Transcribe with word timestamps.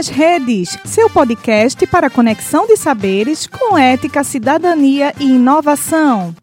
nas 0.00 0.08
Redes, 0.08 0.78
seu 0.86 1.10
podcast 1.10 1.86
para 1.86 2.08
conexão 2.08 2.66
de 2.66 2.74
saberes 2.74 3.46
com 3.46 3.76
ética, 3.76 4.24
cidadania 4.24 5.12
e 5.20 5.24
inovação. 5.24 6.34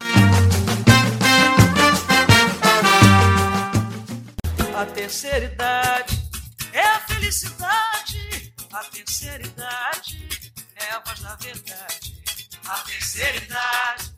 A 4.76 4.86
terceira 4.86 5.46
idade 5.46 6.30
é 6.72 6.82
a 6.82 7.00
felicidade. 7.00 8.52
A 8.72 8.84
terceira 8.84 9.44
idade 9.44 10.28
é 10.76 10.92
a 10.94 11.02
voz 11.04 11.18
da 11.18 11.34
verdade. 11.34 12.14
A 12.64 12.78
terceira 12.84 13.38
idade 13.38 14.12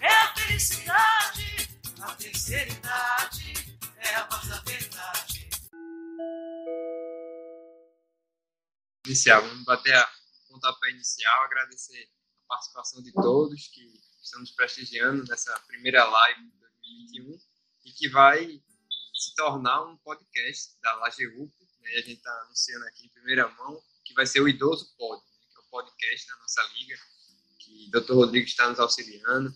é 0.00 0.08
a 0.08 0.34
felicidade. 0.36 1.68
A 2.00 2.12
terceira 2.12 2.70
idade 2.70 3.76
é 3.98 4.14
a 4.14 4.26
voz 4.30 4.48
da 4.48 4.62
verdade. 4.64 5.50
Inicial, 9.06 9.40
vamos 9.40 9.64
bater 9.64 9.94
a 9.94 10.12
pontapé 10.48 10.90
inicial, 10.90 11.44
agradecer 11.44 12.10
a 12.44 12.48
participação 12.48 13.00
de 13.00 13.12
todos 13.12 13.68
que 13.68 14.02
estão 14.20 14.40
nos 14.40 14.50
prestigiando 14.50 15.22
nessa 15.28 15.56
primeira 15.60 16.04
live 16.04 16.50
de 16.50 16.58
2021 16.58 17.38
e 17.84 17.92
que 17.92 18.08
vai 18.08 18.60
se 19.14 19.32
tornar 19.36 19.84
um 19.84 19.96
podcast 19.98 20.76
da 20.82 20.92
LageUP, 20.96 21.52
né? 21.82 21.90
a 21.90 22.00
gente 22.00 22.14
está 22.14 22.32
anunciando 22.46 22.84
aqui 22.86 23.06
em 23.06 23.10
primeira 23.10 23.48
mão 23.48 23.80
que 24.04 24.12
vai 24.12 24.26
ser 24.26 24.40
o 24.40 24.48
Idoso 24.48 24.92
Pod, 24.96 25.22
né? 25.24 25.46
que 25.52 25.56
é 25.56 25.60
o 25.60 25.70
podcast 25.70 26.26
da 26.26 26.36
nossa 26.38 26.62
liga, 26.74 26.98
que 27.60 27.88
o 27.94 28.00
Dr. 28.00 28.12
Rodrigo 28.12 28.46
está 28.46 28.68
nos 28.68 28.80
auxiliando, 28.80 29.54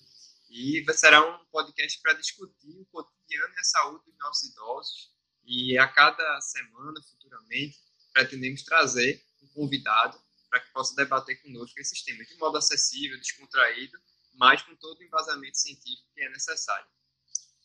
e 0.49 0.85
será 0.93 1.29
um 1.29 1.45
podcast 1.47 2.01
para 2.01 2.13
discutir 2.13 2.79
o 2.79 2.87
cotidiano 2.87 3.53
e 3.53 3.59
a 3.59 3.65
saúde 3.65 4.05
dos 4.05 4.19
nossos 4.21 4.49
idosos, 4.49 5.11
e 5.45 5.77
a 5.77 5.89
cada 5.89 6.41
semana, 6.41 7.03
futuramente, 7.03 7.81
pretendemos 8.13 8.63
trazer 8.63 9.29
um 9.43 9.49
convidado 9.49 10.21
para 10.49 10.61
que 10.61 10.73
possa 10.73 10.95
debater 10.95 11.41
conosco 11.43 11.79
esses 11.79 12.03
temas 12.03 12.27
de 12.27 12.37
modo 12.37 12.59
acessível, 12.59 13.19
descontraído, 13.19 13.99
mas 14.35 14.63
com 14.63 14.75
todo 14.77 14.99
o 14.99 15.05
embasamento 15.05 15.57
científico 15.57 16.09
que 16.15 16.23
é 16.23 16.29
necessário. 16.31 16.87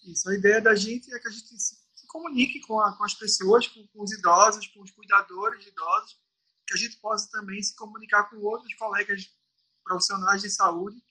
Isso, 0.05 0.29
a 0.29 0.35
ideia 0.35 0.61
da 0.61 0.75
gente 0.75 1.11
é 1.13 1.19
que 1.19 1.27
a 1.27 1.31
gente 1.31 1.57
se 1.59 1.77
comunique 2.07 2.59
com, 2.61 2.79
a, 2.79 2.95
com 2.95 3.03
as 3.03 3.13
pessoas, 3.13 3.67
com, 3.67 3.85
com, 3.87 4.03
os 4.03 4.11
idosos, 4.11 4.67
com 4.67 4.81
os 4.81 4.91
cuidadores 4.91 5.63
de 5.63 5.69
idosos, 5.69 6.19
que 6.67 6.73
a 6.73 6.77
gente 6.77 6.97
possa 6.97 7.29
também 7.31 7.61
se 7.61 7.75
comunicar 7.75 8.29
com 8.29 8.37
outros 8.37 8.73
colegas 8.75 9.29
profissionais 9.83 10.41
de 10.41 10.49
saúde 10.49 11.03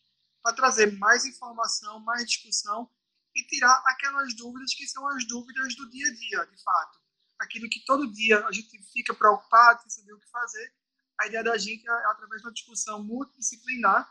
para 0.43 0.55
trazer 0.55 0.93
mais 0.99 1.25
informação, 1.25 2.01
mais 2.01 2.25
discussão 2.25 2.89
e 3.35 3.43
tirar 3.47 3.83
aquelas 3.87 4.35
dúvidas 4.35 4.75
que 4.75 4.87
são 4.87 5.07
as 5.09 5.27
dúvidas 5.27 5.75
do 5.75 5.91
dia 5.91 6.09
a 6.09 6.15
dia, 6.15 6.47
de 6.47 6.63
fato. 6.63 7.04
Aquilo 7.45 7.69
que 7.69 7.85
todo 7.85 8.11
dia 8.13 8.45
a 8.47 8.53
gente 8.53 8.83
fica 8.93 9.15
preocupado, 9.15 9.83
sem 9.83 9.91
saber 9.91 10.15
o 10.15 10.21
que 10.21 10.31
fazer. 10.31 10.73
A 11.21 11.27
ideia 11.27 11.45
da 11.45 11.57
gente 11.57 11.89
é, 11.89 11.93
através 12.07 12.41
de 12.41 12.49
uma 12.49 12.53
discussão 12.53 13.05
multidisciplinar, 13.05 14.11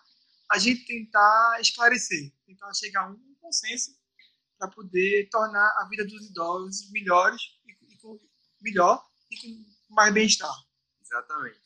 a 0.52 0.58
gente 0.58 0.86
tentar 0.86 1.58
esclarecer, 1.60 2.32
tentar 2.46 2.72
chegar 2.74 3.06
a 3.06 3.12
um 3.12 3.36
consenso 3.42 3.92
para 4.58 4.70
poder 4.70 5.28
tornar 5.30 5.68
a 5.80 5.88
vida 5.90 6.06
dos 6.06 6.30
idosos 6.30 6.92
melhores 6.92 7.42
e, 7.66 7.94
e 7.94 7.98
com, 7.98 8.20
melhor 8.62 9.04
e 9.32 9.38
com 9.38 9.66
mais 9.90 10.14
bem-estar. 10.14 10.56
Exatamente. 11.02 11.60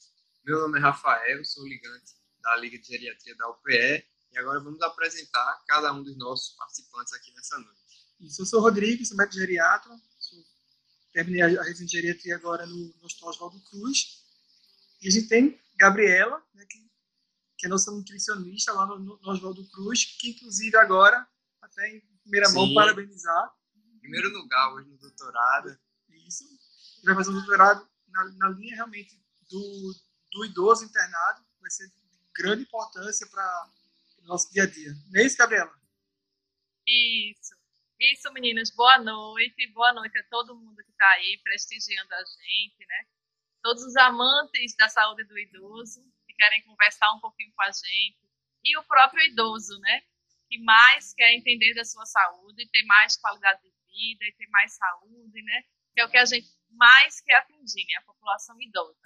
Meu 0.46 0.60
nome 0.62 0.80
é 0.80 0.82
Rafael, 0.82 1.44
sou 1.44 1.68
ligante 1.68 2.14
da 2.42 2.56
Liga 2.56 2.80
de 2.80 2.88
Geriatria 2.88 3.36
da 3.36 3.50
UPE 3.50 4.08
e 4.32 4.38
agora 4.38 4.62
vamos 4.62 4.82
apresentar 4.82 5.64
cada 5.68 5.92
um 5.92 6.02
dos 6.02 6.18
nossos 6.18 6.56
participantes 6.56 7.14
aqui 7.14 7.34
nessa 7.34 7.58
noite. 7.60 7.78
Isso, 8.22 8.42
eu 8.42 8.46
sou 8.46 8.62
Rodrigo, 8.62 9.06
sou 9.06 9.18
médico 9.18 9.38
geriatra, 9.38 9.92
terminei 11.18 11.42
a 11.42 11.48
residência 11.48 11.86
de 11.86 11.92
geriatria 11.92 12.36
agora 12.36 12.64
no, 12.68 12.76
no 12.76 13.06
Hospital 13.06 13.30
Oswaldo 13.30 13.60
Cruz. 13.62 14.24
E 15.02 15.08
a 15.08 15.12
gente 15.12 15.28
tem 15.28 15.60
Gabriela, 15.76 16.44
né, 16.54 16.64
que, 16.70 16.78
que 17.58 17.66
é 17.66 17.70
nossa 17.70 17.92
nutricionista 17.92 18.72
lá 18.72 18.86
no, 18.86 19.00
no 19.00 19.20
Oswaldo 19.24 19.68
Cruz, 19.70 20.06
que 20.06 20.30
inclusive 20.30 20.78
agora, 20.78 21.28
até 21.60 21.90
em 21.90 22.02
primeira 22.22 22.48
Sim. 22.48 22.56
mão, 22.56 22.74
parabenizar. 22.76 23.52
Primeiro 24.00 24.30
lugar 24.30 24.74
hoje 24.74 24.90
no 24.90 24.98
doutorado. 24.98 25.76
Isso. 26.28 26.46
Vai 27.04 27.16
fazer 27.16 27.32
um 27.32 27.34
doutorado 27.34 27.88
na, 28.10 28.26
na 28.34 28.50
linha 28.50 28.76
realmente 28.76 29.20
do, 29.50 29.96
do 30.34 30.46
idoso 30.46 30.86
internado. 30.86 31.44
Vai 31.60 31.72
ser 31.72 31.88
de 31.88 31.96
grande 32.36 32.62
importância 32.62 33.26
para 33.26 33.72
o 34.20 34.28
nosso 34.28 34.52
dia 34.52 34.64
a 34.64 34.68
dia. 34.68 34.94
Não 35.10 35.20
é 35.20 35.26
isso, 35.26 35.38
Gabriela? 35.38 35.74
Isso. 36.86 37.57
Isso, 38.00 38.32
meninas. 38.34 38.70
Boa 38.72 39.00
noite. 39.00 39.68
Boa 39.74 39.94
noite 39.94 40.18
a 40.18 40.24
todo 40.30 40.56
mundo 40.56 40.84
que 40.84 40.92
está 40.92 41.10
aí 41.12 41.40
prestigiando 41.44 42.14
a 42.14 42.24
gente, 42.24 42.86
né? 42.86 43.06
Todos 43.64 43.84
os 43.84 43.96
amantes 43.96 44.76
da 44.76 44.88
saúde 44.88 45.24
do 45.26 45.38
idoso 45.38 46.02
que 46.28 46.34
querem 46.36 46.64
conversar 46.64 47.12
um 47.14 47.20
pouquinho 47.20 47.52
com 47.56 47.64
a 47.64 47.72
gente. 47.72 48.20
E 48.64 48.78
o 48.78 48.84
próprio 48.84 49.24
idoso, 49.26 49.80
né? 49.80 50.02
que 50.48 50.58
mais 50.60 51.14
quer 51.14 51.34
entender 51.34 51.74
da 51.74 51.84
sua 51.84 52.06
saúde, 52.06 52.70
ter 52.70 52.84
mais 52.84 53.18
qualidade 53.18 53.62
de 53.62 53.70
vida 53.70 54.26
e 54.26 54.34
ter 54.34 54.48
mais 54.48 54.74
saúde, 54.74 55.42
né? 55.44 55.64
Que 55.94 56.02
é 56.02 56.06
o 56.06 56.10
que 56.10 56.18
a 56.18 56.26
gente 56.26 56.48
mais 56.72 57.22
quer 57.22 57.36
atingir, 57.36 57.86
né? 57.86 57.96
A 57.98 58.04
população 58.04 58.60
idosa. 58.62 58.98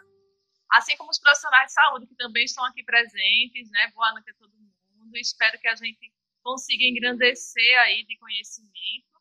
Assim 0.71 0.95
como 0.95 1.09
os 1.09 1.19
profissionais 1.19 1.67
de 1.67 1.73
saúde 1.73 2.07
que 2.07 2.15
também 2.15 2.45
estão 2.45 2.63
aqui 2.65 2.83
presentes, 2.83 3.69
né? 3.71 3.91
Boa 3.93 4.11
noite 4.13 4.29
a 4.29 4.33
todo 4.35 4.53
mundo. 4.53 5.17
Espero 5.17 5.59
que 5.59 5.67
a 5.67 5.75
gente 5.75 6.13
consiga 6.43 6.83
engrandecer 6.83 7.79
aí 7.79 8.05
de 8.05 8.17
conhecimento 8.17 9.11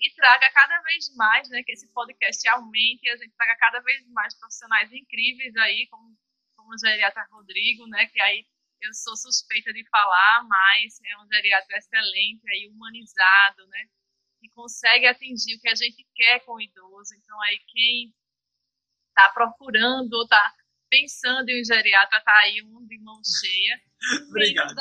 e 0.00 0.14
traga 0.14 0.50
cada 0.52 0.80
vez 0.82 1.14
mais, 1.16 1.48
né? 1.48 1.62
Que 1.64 1.72
esse 1.72 1.92
podcast 1.92 2.48
aumente 2.48 3.04
e 3.04 3.10
a 3.10 3.16
gente 3.16 3.34
traga 3.36 3.56
cada 3.56 3.80
vez 3.80 4.06
mais 4.08 4.34
profissionais 4.38 4.92
incríveis 4.92 5.54
aí, 5.56 5.86
como, 5.88 6.16
como 6.56 6.72
o 6.72 6.78
geriatra 6.78 7.26
Rodrigo, 7.30 7.86
né? 7.88 8.06
Que 8.06 8.20
aí 8.20 8.46
eu 8.80 8.94
sou 8.94 9.16
suspeita 9.16 9.72
de 9.72 9.84
falar, 9.88 10.46
mas 10.48 11.00
é 11.04 11.18
um 11.18 11.26
geriatra 11.26 11.76
excelente, 11.76 12.48
aí 12.48 12.68
humanizado, 12.68 13.66
né? 13.66 13.86
Que 14.40 14.48
consegue 14.50 15.06
atingir 15.06 15.56
o 15.56 15.60
que 15.60 15.68
a 15.68 15.74
gente 15.74 16.06
quer 16.14 16.44
com 16.44 16.54
o 16.54 16.60
idoso. 16.60 17.14
Então, 17.16 17.40
aí 17.42 17.58
quem 17.66 18.14
está 19.08 19.30
procurando 19.30 20.12
ou 20.12 20.22
está 20.22 20.54
pensando 20.88 21.48
em 21.48 21.60
um 21.60 21.64
geriatra, 21.64 22.18
está 22.18 22.38
aí 22.38 22.62
um 22.62 22.86
de 22.86 22.98
mão 23.00 23.20
cheia. 23.24 23.80
Obrigado. 24.30 24.74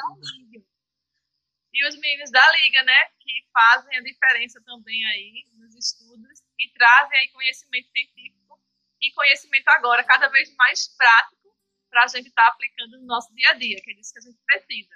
E 1.77 1.87
os 1.87 1.95
meninos 1.99 2.31
da 2.31 2.51
Liga, 2.53 2.81
né? 2.81 3.05
Que 3.19 3.45
fazem 3.53 3.97
a 3.97 4.01
diferença 4.01 4.59
também 4.65 5.05
aí 5.05 5.45
nos 5.53 5.75
estudos 5.75 6.39
e 6.57 6.69
trazem 6.73 7.19
aí 7.19 7.29
conhecimento 7.29 7.87
científico 7.91 8.59
e 8.99 9.11
conhecimento 9.13 9.67
agora 9.67 10.03
cada 10.03 10.27
vez 10.27 10.51
mais 10.55 10.87
prático 10.97 11.55
para 11.87 12.03
a 12.03 12.07
gente 12.07 12.29
estar 12.29 12.45
tá 12.45 12.47
aplicando 12.47 12.97
no 12.97 13.05
nosso 13.05 13.31
dia 13.35 13.51
a 13.51 13.53
dia, 13.53 13.79
que 13.79 13.91
é 13.91 13.93
disso 13.93 14.11
que 14.11 14.17
a 14.17 14.21
gente 14.23 14.39
precisa. 14.43 14.89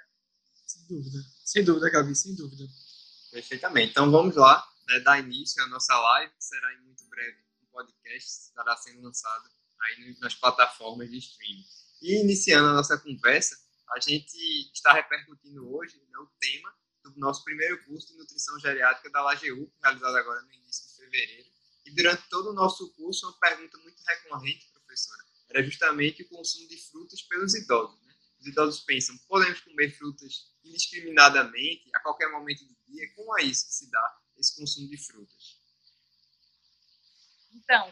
Sem 0.66 0.86
dúvida, 0.88 1.18
sem 1.44 1.64
dúvida, 1.64 1.90
Gabi, 1.90 2.16
sem 2.16 2.34
dúvida. 2.34 2.64
Perfeitamente. 3.30 3.92
Então 3.92 4.10
vamos 4.10 4.34
lá, 4.34 4.66
né, 4.88 4.98
dar 5.00 5.20
início 5.20 5.62
à 5.62 5.68
nossa 5.68 5.96
live, 5.96 6.32
que 6.34 6.44
será 6.44 6.74
em 6.74 6.80
muito 6.80 7.04
breve 7.06 7.38
um 7.62 7.66
podcast, 7.66 8.28
estará 8.28 8.76
sendo 8.76 9.02
lançado 9.02 9.48
aí 9.82 10.16
nas 10.18 10.34
plataformas 10.34 11.08
de 11.08 11.18
streaming. 11.18 11.64
E 12.02 12.20
iniciando 12.22 12.70
a 12.70 12.72
nossa 12.72 12.98
conversa, 12.98 13.56
a 13.94 14.00
gente 14.00 14.70
está 14.72 14.92
repercutindo 14.92 15.74
hoje 15.74 15.98
né, 16.10 16.18
o 16.18 16.26
tema 16.40 16.74
do 17.04 17.18
nosso 17.18 17.44
primeiro 17.44 17.84
curso 17.84 18.08
de 18.08 18.16
nutrição 18.16 18.58
geriátrica 18.60 19.10
da 19.10 19.22
LAGEU, 19.22 19.70
realizado 19.82 20.16
agora 20.16 20.42
no 20.42 20.52
início 20.52 20.88
de 20.88 20.96
fevereiro. 20.96 21.50
E 21.84 21.94
durante 21.94 22.28
todo 22.28 22.50
o 22.50 22.54
nosso 22.54 22.92
curso, 22.94 23.26
uma 23.26 23.38
pergunta 23.38 23.76
muito 23.78 24.02
recorrente, 24.02 24.70
professora, 24.72 25.22
era 25.50 25.62
justamente 25.62 26.22
o 26.22 26.28
consumo 26.28 26.68
de 26.68 26.76
frutas 26.90 27.22
pelos 27.22 27.54
idosos. 27.54 28.00
Né? 28.02 28.14
Os 28.40 28.46
idosos 28.46 28.80
pensam, 28.80 29.18
podemos 29.28 29.60
comer 29.60 29.90
frutas 29.90 30.52
indiscriminadamente, 30.64 31.90
a 31.94 32.00
qualquer 32.00 32.30
momento 32.30 32.64
do 32.64 32.76
dia? 32.86 33.12
Como 33.14 33.38
é 33.38 33.42
isso 33.42 33.66
que 33.66 33.74
se 33.74 33.90
dá, 33.90 34.18
esse 34.36 34.56
consumo 34.56 34.88
de 34.88 34.96
frutas? 34.96 35.60
Então, 37.52 37.90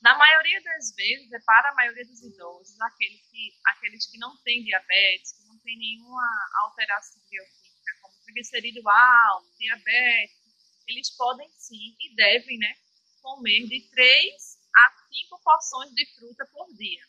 na 0.00 0.16
maioria 0.16 0.62
das 0.62 0.94
vezes, 0.94 1.30
é 1.30 1.38
para 1.40 1.70
a 1.70 1.74
maioria 1.74 2.06
dos 2.06 2.22
idosos, 2.22 2.80
aqueles 2.80 3.20
que, 3.30 3.52
aqueles 3.66 4.06
que 4.10 4.18
não 4.18 4.36
têm 4.38 4.64
diabetes, 4.64 5.32
que 5.32 5.44
não 5.46 5.58
têm 5.58 5.76
nenhuma 5.78 6.26
alteração 6.62 7.20
bioquímica, 7.28 8.00
como 8.00 8.14
triglicerídeo 8.24 8.88
alto, 8.88 9.50
diabetes, 9.58 10.40
eles 10.88 11.10
podem 11.10 11.48
sim 11.58 11.96
e 12.00 12.14
devem 12.14 12.58
né, 12.58 12.74
comer 13.20 13.66
de 13.66 13.88
3 13.90 14.58
a 14.74 14.92
cinco 15.08 15.38
porções 15.42 15.90
de 15.92 16.06
fruta 16.14 16.46
por 16.46 16.72
dia. 16.74 17.02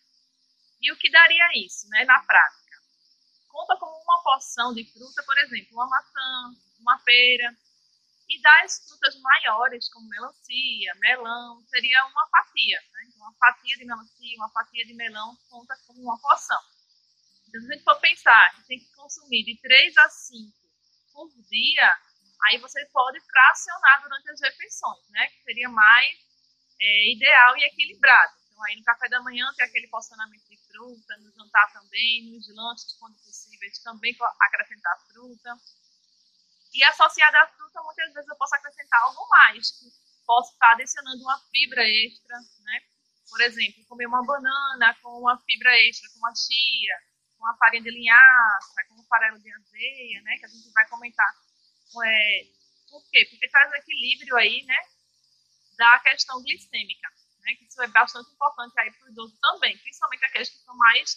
E 0.82 0.92
o 0.92 0.98
que 0.98 1.10
daria 1.12 1.66
isso, 1.66 1.88
né, 1.90 2.04
na 2.06 2.20
prática? 2.24 2.78
Conta 3.48 3.78
como 3.78 3.96
uma 3.96 4.24
porção 4.24 4.74
de 4.74 4.84
fruta, 4.92 5.24
por 5.24 5.38
exemplo, 5.40 5.74
uma 5.74 5.88
maçã, 5.88 6.56
uma 6.80 7.00
pera, 7.00 7.56
e 8.32 8.42
das 8.42 8.80
frutas 8.88 9.20
maiores, 9.20 9.90
como 9.90 10.08
melancia, 10.08 10.94
melão, 11.00 11.62
seria 11.68 12.06
uma 12.06 12.28
fatia. 12.30 12.80
Né? 12.94 13.04
Então, 13.10 13.28
uma 13.28 13.34
fatia 13.34 13.76
de 13.78 13.86
melancia, 13.86 14.38
uma 14.38 14.50
fatia 14.52 14.86
de 14.86 14.94
melão 14.94 15.36
conta 15.50 15.76
como 15.86 16.02
uma 16.02 16.18
porção. 16.20 16.62
Então, 17.48 17.62
se 17.62 17.68
a 17.68 17.74
gente 17.74 17.84
for 17.84 18.00
pensar 18.00 18.56
que 18.56 18.68
tem 18.68 18.80
que 18.80 18.96
consumir 18.96 19.44
de 19.44 19.60
3 19.62 19.98
a 19.98 20.10
5 20.10 20.52
por 21.12 21.30
dia, 21.50 21.94
aí 22.48 22.58
você 22.60 22.86
pode 22.94 23.20
fracionar 23.20 24.02
durante 24.02 24.32
as 24.32 24.42
refeições, 24.42 25.10
né? 25.10 25.28
Que 25.28 25.44
seria 25.44 25.68
mais 25.68 26.18
é, 26.80 27.12
ideal 27.12 27.58
e 27.58 27.66
equilibrado. 27.66 28.34
Então, 28.50 28.64
aí 28.64 28.78
no 28.78 28.84
café 28.86 29.10
da 29.10 29.22
manhã 29.22 29.52
tem 29.58 29.66
aquele 29.66 29.90
porcionamento 29.90 30.46
de 30.48 30.58
fruta, 30.68 31.18
no 31.18 31.32
jantar 31.34 31.74
também, 31.74 32.32
nos 32.32 32.48
lanches, 32.56 32.94
quando 32.98 33.16
possível, 33.18 33.70
também 33.84 34.16
acrescentar 34.40 34.98
fruta. 35.12 35.58
E 36.74 36.84
associada 36.84 37.42
à 37.42 37.48
fruta, 37.48 37.82
muitas 37.84 38.14
vezes 38.14 38.30
eu 38.30 38.36
posso 38.38 38.56
acrescentar 38.56 39.02
algo 39.02 39.28
mais, 39.30 39.72
posso 40.26 40.54
estar 40.54 40.72
adicionando 40.72 41.22
uma 41.22 41.40
fibra 41.52 41.84
extra, 41.84 42.38
né? 42.64 42.82
Por 43.30 43.42
exemplo, 43.42 43.86
comer 43.86 44.08
uma 44.08 44.26
banana 44.26 44.96
com 45.02 45.20
uma 45.20 45.38
fibra 45.42 45.76
extra, 45.88 46.10
com 46.12 46.20
uma 46.20 46.34
chia, 46.36 46.96
com 47.38 47.46
a 47.48 47.58
farinha 47.58 47.84
de 47.84 47.92
linhaça, 47.92 48.84
com 48.88 49.02
o 49.02 49.06
farelo 49.06 49.40
de 49.40 49.52
aveia, 49.52 50.22
né? 50.22 50.38
Que 50.38 50.46
a 50.46 50.50
gente 50.50 50.72
vai 50.72 50.88
comentar. 50.88 51.34
É, 52.06 52.44
por 52.90 53.04
quê? 53.10 53.26
Porque 53.30 53.50
traz 53.50 53.72
um 53.72 53.76
equilíbrio 53.76 54.38
aí, 54.38 54.64
né? 54.64 54.78
Da 55.78 56.00
questão 56.00 56.42
glicêmica, 56.42 57.10
né? 57.40 57.56
Que 57.56 57.66
isso 57.66 57.82
é 57.82 57.88
bastante 57.88 58.32
importante 58.32 58.80
aí 58.80 58.92
para 58.92 59.08
o 59.08 59.12
idoso 59.12 59.38
também, 59.42 59.78
principalmente 59.78 60.26
aqueles 60.26 60.50
que 60.50 60.60
são 60.60 60.76
mais 60.78 61.16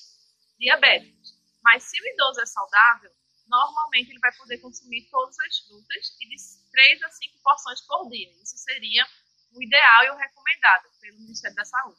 diabéticos. 0.58 1.34
Mas 1.62 1.84
se 1.84 2.00
o 2.00 2.06
idoso 2.06 2.40
é 2.40 2.46
saudável, 2.46 3.10
normalmente 3.46 4.11
ele 4.11 4.19
vai 4.20 4.35
poder 4.37 4.58
consumir 4.58 5.08
todas 5.11 5.37
as 5.41 5.58
frutas 5.61 6.17
e 6.20 6.29
de 6.29 6.37
3 6.70 7.02
a 7.02 7.11
5 7.11 7.38
porções 7.43 7.81
por 7.82 8.08
dia. 8.08 8.31
Isso 8.43 8.56
seria 8.58 9.06
o 9.52 9.62
ideal 9.62 10.05
e 10.05 10.11
o 10.11 10.17
recomendado 10.17 10.88
pelo 11.00 11.20
Ministério 11.20 11.56
da 11.56 11.64
Saúde. 11.64 11.99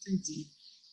Entendi. 0.00 0.46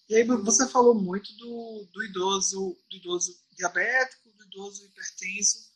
E 0.09 0.15
aí 0.15 0.23
você 0.23 0.67
falou 0.67 0.93
muito 0.93 1.31
do, 1.37 1.89
do 1.91 2.03
idoso, 2.03 2.77
do 2.89 2.97
idoso 2.97 3.33
diabético, 3.51 4.31
do 4.31 4.43
idoso 4.45 4.85
hipertenso. 4.85 5.71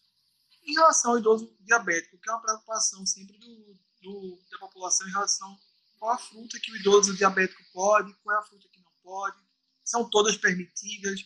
Em 0.64 0.74
relação 0.74 1.12
ao 1.12 1.20
idoso 1.20 1.56
diabético, 1.62 2.18
que 2.18 2.30
é 2.30 2.34
uma 2.34 2.42
preocupação 2.42 3.06
sempre 3.06 3.38
do, 3.38 3.78
do, 4.02 4.40
da 4.52 4.58
população 4.60 5.08
em 5.08 5.12
relação 5.12 5.58
qual 5.98 6.12
a 6.12 6.18
fruta 6.18 6.60
que 6.60 6.72
o 6.72 6.76
idoso 6.76 7.16
diabético 7.16 7.62
pode, 7.74 8.14
qual 8.22 8.36
é 8.36 8.40
a 8.40 8.44
fruta 8.44 8.68
que 8.72 8.82
não 8.82 8.92
pode, 9.04 9.38
são 9.84 10.10
todas 10.10 10.38
permitidas, 10.38 11.22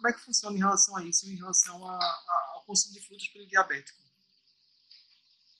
como 0.00 0.08
é 0.08 0.12
que 0.14 0.20
funciona 0.20 0.56
em 0.56 0.60
relação 0.60 0.96
a 0.96 1.04
isso, 1.04 1.28
em 1.28 1.36
relação 1.36 1.86
a, 1.86 1.94
a, 1.94 2.52
ao 2.54 2.64
consumo 2.64 2.94
de 2.94 3.06
frutas 3.06 3.28
pelo 3.28 3.46
diabético? 3.46 4.00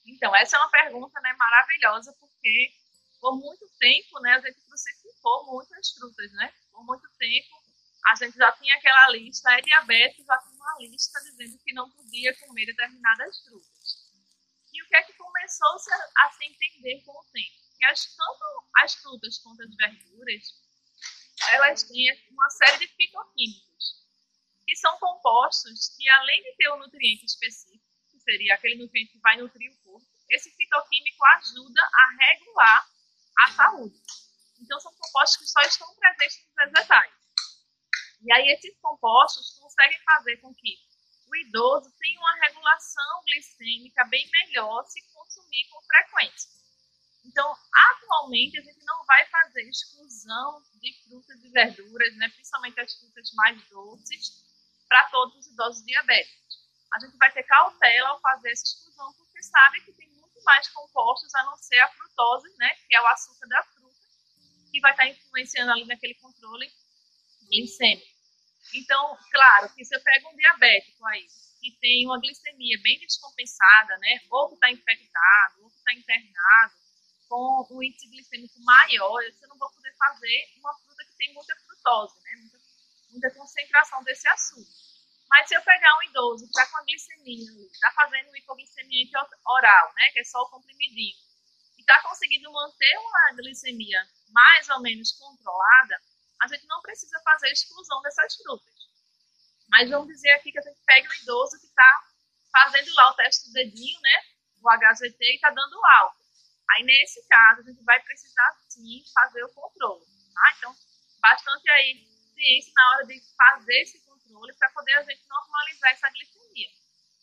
Então, 0.06 0.34
essa 0.34 0.56
é 0.56 0.58
uma 0.58 0.70
pergunta 0.70 1.20
né, 1.20 1.34
maravilhosa, 1.34 2.16
porque 2.18 2.72
por 3.20 3.36
muito 3.36 3.68
tempo 3.78 4.18
né, 4.20 4.32
a 4.32 4.40
gente 4.40 4.58
crucificou 4.62 5.44
muitas 5.44 5.90
frutas. 5.90 6.32
Né? 6.32 6.54
Por 6.72 6.82
muito 6.84 7.06
tempo 7.18 7.60
a 8.06 8.14
gente 8.14 8.34
já 8.34 8.50
tinha 8.52 8.74
aquela 8.76 9.10
lista, 9.10 9.52
é 9.52 9.60
diabetes, 9.60 10.24
já 10.24 10.38
tinha 10.38 10.54
uma 10.54 10.76
lista 10.78 11.20
dizendo 11.20 11.58
que 11.58 11.74
não 11.74 11.90
podia 11.90 12.34
comer 12.38 12.64
determinadas 12.64 13.44
frutas. 13.44 14.10
E 14.72 14.82
o 14.82 14.88
que 14.88 14.96
é 14.96 15.02
que 15.02 15.12
começou 15.12 15.68
a 15.68 16.30
se 16.30 16.44
entender 16.46 17.02
com 17.04 17.12
o 17.12 17.24
tempo? 17.30 17.76
Que 17.78 17.84
as, 17.84 18.06
tanto 18.16 18.64
as 18.76 18.94
frutas 18.94 19.38
quanto 19.40 19.62
as 19.62 19.76
verduras, 19.76 20.44
elas 21.50 21.82
têm 21.82 22.06
uma 22.30 22.48
série 22.48 22.78
de 22.78 22.88
fitoquímicos 22.88 23.99
que 24.66 24.76
são 24.76 24.98
compostos 24.98 25.94
que, 25.96 26.08
além 26.08 26.42
de 26.42 26.56
ter 26.56 26.72
um 26.72 26.78
nutriente 26.78 27.26
específico, 27.26 27.84
que 28.10 28.20
seria 28.20 28.54
aquele 28.54 28.76
nutriente 28.76 29.12
que 29.12 29.20
vai 29.20 29.36
nutrir 29.36 29.72
o 29.72 29.82
corpo, 29.82 30.06
esse 30.28 30.50
fitoquímico 30.54 31.24
ajuda 31.36 31.82
a 31.82 32.24
regular 32.24 32.88
a 33.38 33.50
saúde. 33.52 34.00
Então, 34.60 34.78
são 34.80 34.92
compostos 34.94 35.38
que 35.38 35.46
só 35.46 35.60
estão 35.62 35.94
presentes 35.96 36.44
nos 36.44 36.72
vegetais. 36.72 37.14
E 38.22 38.32
aí, 38.32 38.48
esses 38.52 38.78
compostos 38.80 39.58
conseguem 39.58 39.98
fazer 40.04 40.36
com 40.38 40.54
que 40.54 40.76
o 41.26 41.36
idoso 41.36 41.90
tenha 41.98 42.20
uma 42.20 42.34
regulação 42.46 43.22
glicêmica 43.24 44.04
bem 44.06 44.28
melhor 44.30 44.84
se 44.86 45.00
consumir 45.12 45.68
com 45.70 45.80
frequência. 45.82 46.50
Então, 47.24 47.56
atualmente, 47.72 48.58
a 48.58 48.62
gente 48.62 48.84
não 48.84 49.04
vai 49.04 49.24
fazer 49.26 49.62
exclusão 49.68 50.62
de 50.80 50.92
frutas 51.04 51.44
e 51.44 51.50
verduras, 51.50 52.16
né, 52.16 52.28
principalmente 52.30 52.80
as 52.80 52.94
frutas 52.98 53.30
mais 53.34 53.68
doces, 53.68 54.49
para 54.90 55.04
todos 55.04 55.36
os 55.36 55.46
idosos 55.46 55.86
diabéticos. 55.86 56.58
A 56.92 56.98
gente 56.98 57.16
vai 57.16 57.30
ter 57.30 57.44
cautela 57.44 58.08
ao 58.08 58.20
fazer 58.20 58.50
essa 58.50 58.64
exclusão, 58.64 59.12
porque 59.14 59.40
sabe 59.40 59.80
que 59.82 59.92
tem 59.92 60.10
muito 60.10 60.42
mais 60.44 60.68
compostos 60.68 61.32
a 61.36 61.44
não 61.44 61.56
ser 61.56 61.78
a 61.78 61.88
frutose, 61.92 62.52
né, 62.58 62.74
que 62.88 62.96
é 62.96 63.00
o 63.00 63.06
açúcar 63.06 63.46
da 63.46 63.62
fruta, 63.62 63.96
que 64.72 64.80
vai 64.80 64.90
estar 64.90 65.06
influenciando 65.06 65.70
ali 65.70 65.84
naquele 65.86 66.14
controle 66.14 66.68
glicêmico. 67.48 68.10
Então, 68.74 69.16
claro, 69.30 69.72
que 69.74 69.84
se 69.84 69.94
eu 69.94 70.02
pego 70.02 70.30
um 70.30 70.36
diabético 70.36 71.06
aí, 71.06 71.26
que 71.60 71.70
tem 71.80 72.06
uma 72.06 72.18
glicemia 72.18 72.80
bem 72.82 72.98
descompensada, 72.98 73.96
né, 73.98 74.18
ou 74.28 74.48
que 74.48 74.54
está 74.54 74.72
infectado, 74.72 75.62
ou 75.62 75.70
que 75.70 75.76
está 75.76 75.94
internado, 75.94 76.74
com 77.28 77.68
um 77.70 77.82
índice 77.82 78.08
glicêmico 78.08 78.58
maior, 78.64 79.22
eu 79.22 79.48
não 79.48 79.56
vou 79.56 79.70
poder 79.70 79.94
fazer 79.96 80.52
uma 80.56 80.74
fruta 80.80 81.04
que 81.04 81.16
tem 81.16 81.32
muita 81.32 81.54
frutose, 81.60 82.20
né, 82.24 82.49
muita 83.10 83.30
concentração 83.32 84.02
desse 84.04 84.28
açúcar. 84.28 84.70
Mas 85.28 85.48
se 85.48 85.54
eu 85.54 85.62
pegar 85.62 85.96
um 85.98 86.02
idoso 86.10 86.44
que 86.44 86.50
está 86.50 86.66
com 86.66 86.78
a 86.78 86.84
glicemia, 86.84 87.50
está 87.72 87.92
fazendo 87.92 88.36
hipoglicemia 88.36 89.06
oral, 89.46 89.92
né, 89.94 90.10
que 90.12 90.18
é 90.18 90.24
só 90.24 90.40
o 90.42 90.50
comprimidinho, 90.50 91.16
e 91.78 91.80
está 91.80 92.02
conseguindo 92.02 92.52
manter 92.52 92.98
uma 92.98 93.36
glicemia 93.36 94.00
mais 94.30 94.68
ou 94.70 94.80
menos 94.80 95.12
controlada, 95.12 96.00
a 96.42 96.48
gente 96.48 96.66
não 96.66 96.80
precisa 96.80 97.20
fazer 97.22 97.50
exclusão 97.50 98.02
dessas 98.02 98.34
frutas. 98.36 98.74
Mas 99.68 99.88
vamos 99.88 100.08
dizer 100.08 100.30
aqui 100.32 100.50
que 100.50 100.58
a 100.58 100.62
gente 100.62 100.80
pega 100.84 101.08
um 101.08 101.22
idoso 101.22 101.60
que 101.60 101.66
está 101.66 102.04
fazendo 102.50 102.92
lá 102.94 103.10
o 103.10 103.14
teste 103.14 103.46
do 103.48 103.52
dedinho, 103.52 104.00
né, 104.00 104.22
o 104.60 104.68
HGT, 104.68 105.24
e 105.24 105.34
está 105.36 105.50
dando 105.50 105.84
alto. 106.00 106.20
Aí, 106.72 106.84
nesse 106.84 107.26
caso, 107.28 107.60
a 107.60 107.64
gente 107.64 107.82
vai 107.84 108.00
precisar, 108.00 108.52
sim, 108.68 109.02
fazer 109.14 109.44
o 109.44 109.52
controle. 109.52 110.04
Tá? 110.34 110.54
Então, 110.56 110.74
bastante 111.20 111.68
aí 111.70 112.06
ciência 112.40 112.72
na 112.74 112.90
hora 112.90 113.06
de 113.06 113.20
fazer 113.36 113.82
esse 113.82 114.00
controle 114.06 114.54
para 114.56 114.70
poder 114.70 114.94
a 114.94 115.02
gente 115.02 115.22
normalizar 115.28 115.92
essa 115.92 116.08
glicemia. 116.08 116.68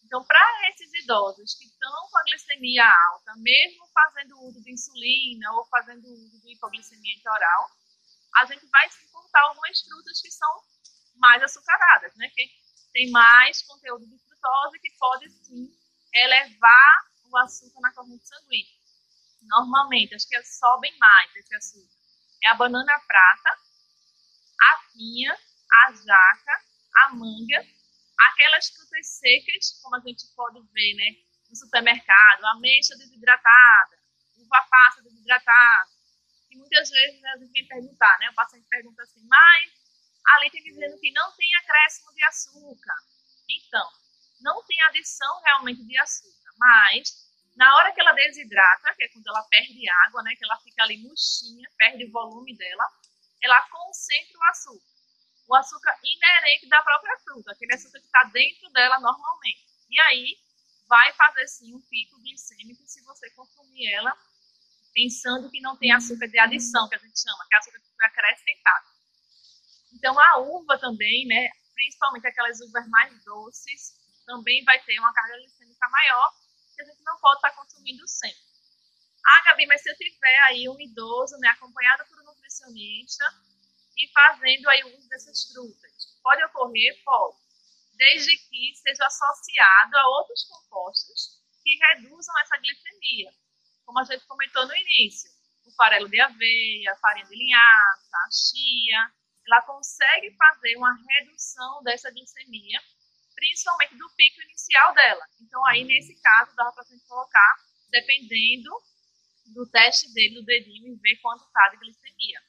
Então, 0.06 0.24
para 0.24 0.70
esses 0.70 0.94
idosos 1.04 1.56
que 1.56 1.66
estão 1.66 1.92
com 2.10 2.18
a 2.20 2.24
glicemia 2.24 2.86
alta, 2.86 3.34
mesmo 3.38 3.88
fazendo 3.88 4.40
uso 4.48 4.64
de 4.64 4.72
insulina 4.72 5.52
ou 5.54 5.66
fazendo 5.68 6.08
uso 6.08 6.40
de 6.42 6.54
hipoglicemia 6.54 7.16
oral, 7.26 7.70
a 8.36 8.46
gente 8.46 8.66
vai 8.70 8.90
se 8.90 9.12
contar 9.12 9.42
algumas 9.42 9.82
frutas 9.82 10.22
que 10.22 10.32
são 10.32 10.64
mais 11.16 11.42
açucaradas, 11.42 12.16
né? 12.16 12.30
Que 12.30 12.48
tem 12.94 13.12
mais 13.12 13.62
conteúdo 13.64 14.06
de 14.08 14.18
frutose 14.20 14.80
que 14.80 14.92
pode 14.98 15.30
sim 15.30 15.68
elevar 16.14 17.08
o 17.30 17.38
açúcar 17.40 17.82
na 17.82 17.94
corrente 17.94 18.26
sanguínea. 18.28 18.78
Normalmente, 19.42 20.16
as 20.16 20.26
que 20.26 20.42
sobem 20.44 20.96
mais 21.00 21.36
esse 21.36 21.56
açúcar 21.56 21.98
é 22.44 22.50
a 22.50 22.56
banana 22.56 23.00
prata, 23.08 23.60
a 25.00 25.92
jaca, 25.94 26.54
a 27.04 27.14
manga, 27.14 27.66
aquelas 28.32 28.70
frutas 28.70 29.08
secas, 29.20 29.80
como 29.82 29.96
a 29.96 30.00
gente 30.00 30.26
pode 30.36 30.60
ver 30.74 30.94
né, 30.96 31.16
no 31.50 31.56
supermercado, 31.56 32.46
ameixa 32.46 32.96
desidratada, 32.98 33.98
uva 34.38 34.66
passa 34.70 35.02
desidratada, 35.04 35.92
que 36.50 36.58
muitas 36.58 36.90
vezes 36.90 37.22
né, 37.22 37.30
a 37.30 37.38
gente 37.38 37.52
vem 37.52 37.68
perguntar, 37.68 38.18
né, 38.20 38.30
o 38.30 38.36
paciente 38.36 38.68
pergunta 38.70 39.04
assim, 39.04 39.26
mas 39.28 39.72
ali 40.36 40.50
tem 40.50 40.64
dizendo 40.64 41.00
que 41.00 41.12
não 41.12 41.32
tem 41.36 41.56
acréscimo 41.56 42.14
de 42.14 42.24
açúcar. 42.24 42.96
Então, 43.50 43.88
não 44.42 44.64
tem 44.66 44.82
adição 44.84 45.42
realmente 45.42 45.86
de 45.86 45.98
açúcar, 45.98 46.52
mas 46.58 47.28
na 47.56 47.76
hora 47.76 47.92
que 47.94 48.00
ela 48.00 48.14
desidrata, 48.14 48.94
que 48.96 49.04
é 49.04 49.10
quando 49.10 49.28
ela 49.28 49.44
perde 49.50 49.90
água, 50.06 50.22
né, 50.24 50.36
que 50.36 50.44
ela 50.44 50.60
fica 50.60 50.84
ali 50.84 50.98
murchinha, 50.98 51.68
perde 51.78 52.06
o 52.06 52.12
volume 52.12 52.56
dela, 52.56 52.84
ela 53.42 53.62
concentra 53.70 54.38
o 54.38 54.44
açúcar. 54.46 54.88
O 55.48 55.56
açúcar 55.56 55.98
inerente 56.04 56.68
da 56.68 56.82
própria 56.82 57.18
fruta, 57.20 57.52
aquele 57.52 57.74
açúcar 57.74 58.00
que 58.00 58.06
está 58.06 58.24
dentro 58.26 58.70
dela 58.72 59.00
normalmente. 59.00 59.66
E 59.90 60.00
aí 60.02 60.38
vai 60.88 61.14
fazer 61.14 61.48
sim 61.48 61.74
um 61.74 61.82
pico 61.82 62.20
glicêmico 62.20 62.84
se 62.86 63.02
você 63.04 63.30
consumir 63.32 63.92
ela 63.94 64.18
pensando 64.94 65.50
que 65.52 65.62
não 65.62 65.78
tem 65.78 65.92
açúcar 65.92 66.28
de 66.28 66.40
adição, 66.40 66.90
que 66.90 66.96
a 66.96 66.98
gente 66.98 67.22
chama, 67.22 67.46
que 67.48 67.56
é 67.56 67.58
açúcar 67.60 67.80
que 67.80 67.96
foi 67.96 68.06
acrescentado. 68.06 68.86
Então 69.94 70.20
a 70.20 70.38
uva 70.40 70.78
também, 70.80 71.28
né, 71.28 71.50
principalmente 71.74 72.26
aquelas 72.28 72.60
uvas 72.62 72.88
mais 72.90 73.24
doces, 73.24 73.94
também 74.26 74.64
vai 74.66 74.84
ter 74.84 75.00
uma 75.00 75.14
carga 75.14 75.38
glicêmica 75.38 75.88
maior, 75.90 76.32
que 76.76 76.82
a 76.82 76.86
gente 76.86 77.04
não 77.04 77.18
pode 77.20 77.38
estar 77.38 77.52
consumindo 77.52 78.08
sempre. 78.08 78.42
Ah, 79.26 79.44
Gabi, 79.46 79.68
mas 79.68 79.82
se 79.82 79.90
eu 79.90 79.96
tiver 79.96 80.40
aí 80.44 80.68
um 80.68 80.80
idoso, 80.80 81.38
né, 81.38 81.50
acompanhado 81.50 82.04
por 82.08 82.17
nutricionista 82.58 83.24
e 83.98 84.08
fazendo 84.12 84.70
aí 84.70 84.84
uso 84.84 85.08
dessas 85.10 85.52
frutas. 85.52 86.20
Pode 86.22 86.44
ocorrer? 86.46 87.02
Pode. 87.04 87.38
Desde 87.96 88.38
que 88.38 88.76
seja 88.76 89.06
associado 89.06 89.98
a 89.98 90.08
outros 90.20 90.44
compostos 90.44 91.42
que 91.64 91.78
reduzam 91.78 92.40
essa 92.42 92.58
glicemia. 92.58 93.32
Como 93.86 94.00
a 94.00 94.04
gente 94.04 94.26
comentou 94.26 94.68
no 94.68 94.76
início, 94.76 95.30
o 95.66 95.72
farelo 95.72 96.10
de 96.10 96.20
aveia, 96.20 96.92
a 96.92 96.98
farinha 96.98 97.26
de 97.26 97.36
linhaça, 97.36 98.18
a 98.26 98.30
chia, 98.32 99.12
ela 99.48 99.62
consegue 99.62 100.36
fazer 100.36 100.76
uma 100.76 100.94
redução 100.94 101.82
dessa 101.84 102.12
glicemia, 102.12 102.80
principalmente 103.34 103.98
do 103.98 104.10
pico 104.16 104.42
inicial 104.42 104.94
dela. 104.94 105.26
Então, 105.42 105.66
aí, 105.68 105.84
nesse 105.84 106.20
caso, 106.22 106.56
dá 106.56 106.72
para 106.72 106.84
a 106.84 106.86
gente 106.86 107.06
colocar, 107.08 107.56
dependendo 107.90 108.70
do 109.54 109.66
teste 109.72 110.14
dele, 110.14 110.36
do 110.36 110.46
dedinho, 110.46 110.94
e 110.94 110.96
ver 110.98 111.16
quanto 111.22 111.46
está 111.46 111.70
de 111.70 111.78
glicemia. 111.78 112.42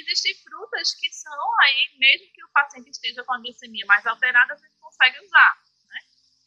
Existem 0.00 0.34
frutas 0.42 0.94
que 0.94 1.12
são 1.12 1.60
aí, 1.60 1.96
mesmo 1.98 2.32
que 2.32 2.44
o 2.44 2.50
paciente 2.50 2.90
esteja 2.90 3.22
com 3.24 3.34
a 3.34 3.38
glicemia 3.38 3.86
mais 3.86 4.04
alterada, 4.06 4.54
a 4.54 4.56
gente 4.56 4.76
consegue 4.80 5.24
usar, 5.24 5.62
né? 5.88 6.00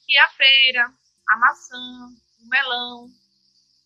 Que 0.05 0.17
é 0.17 0.21
a 0.21 0.27
pera, 0.29 0.93
a 1.29 1.37
maçã, 1.37 2.09
o 2.39 2.49
melão, 2.49 3.09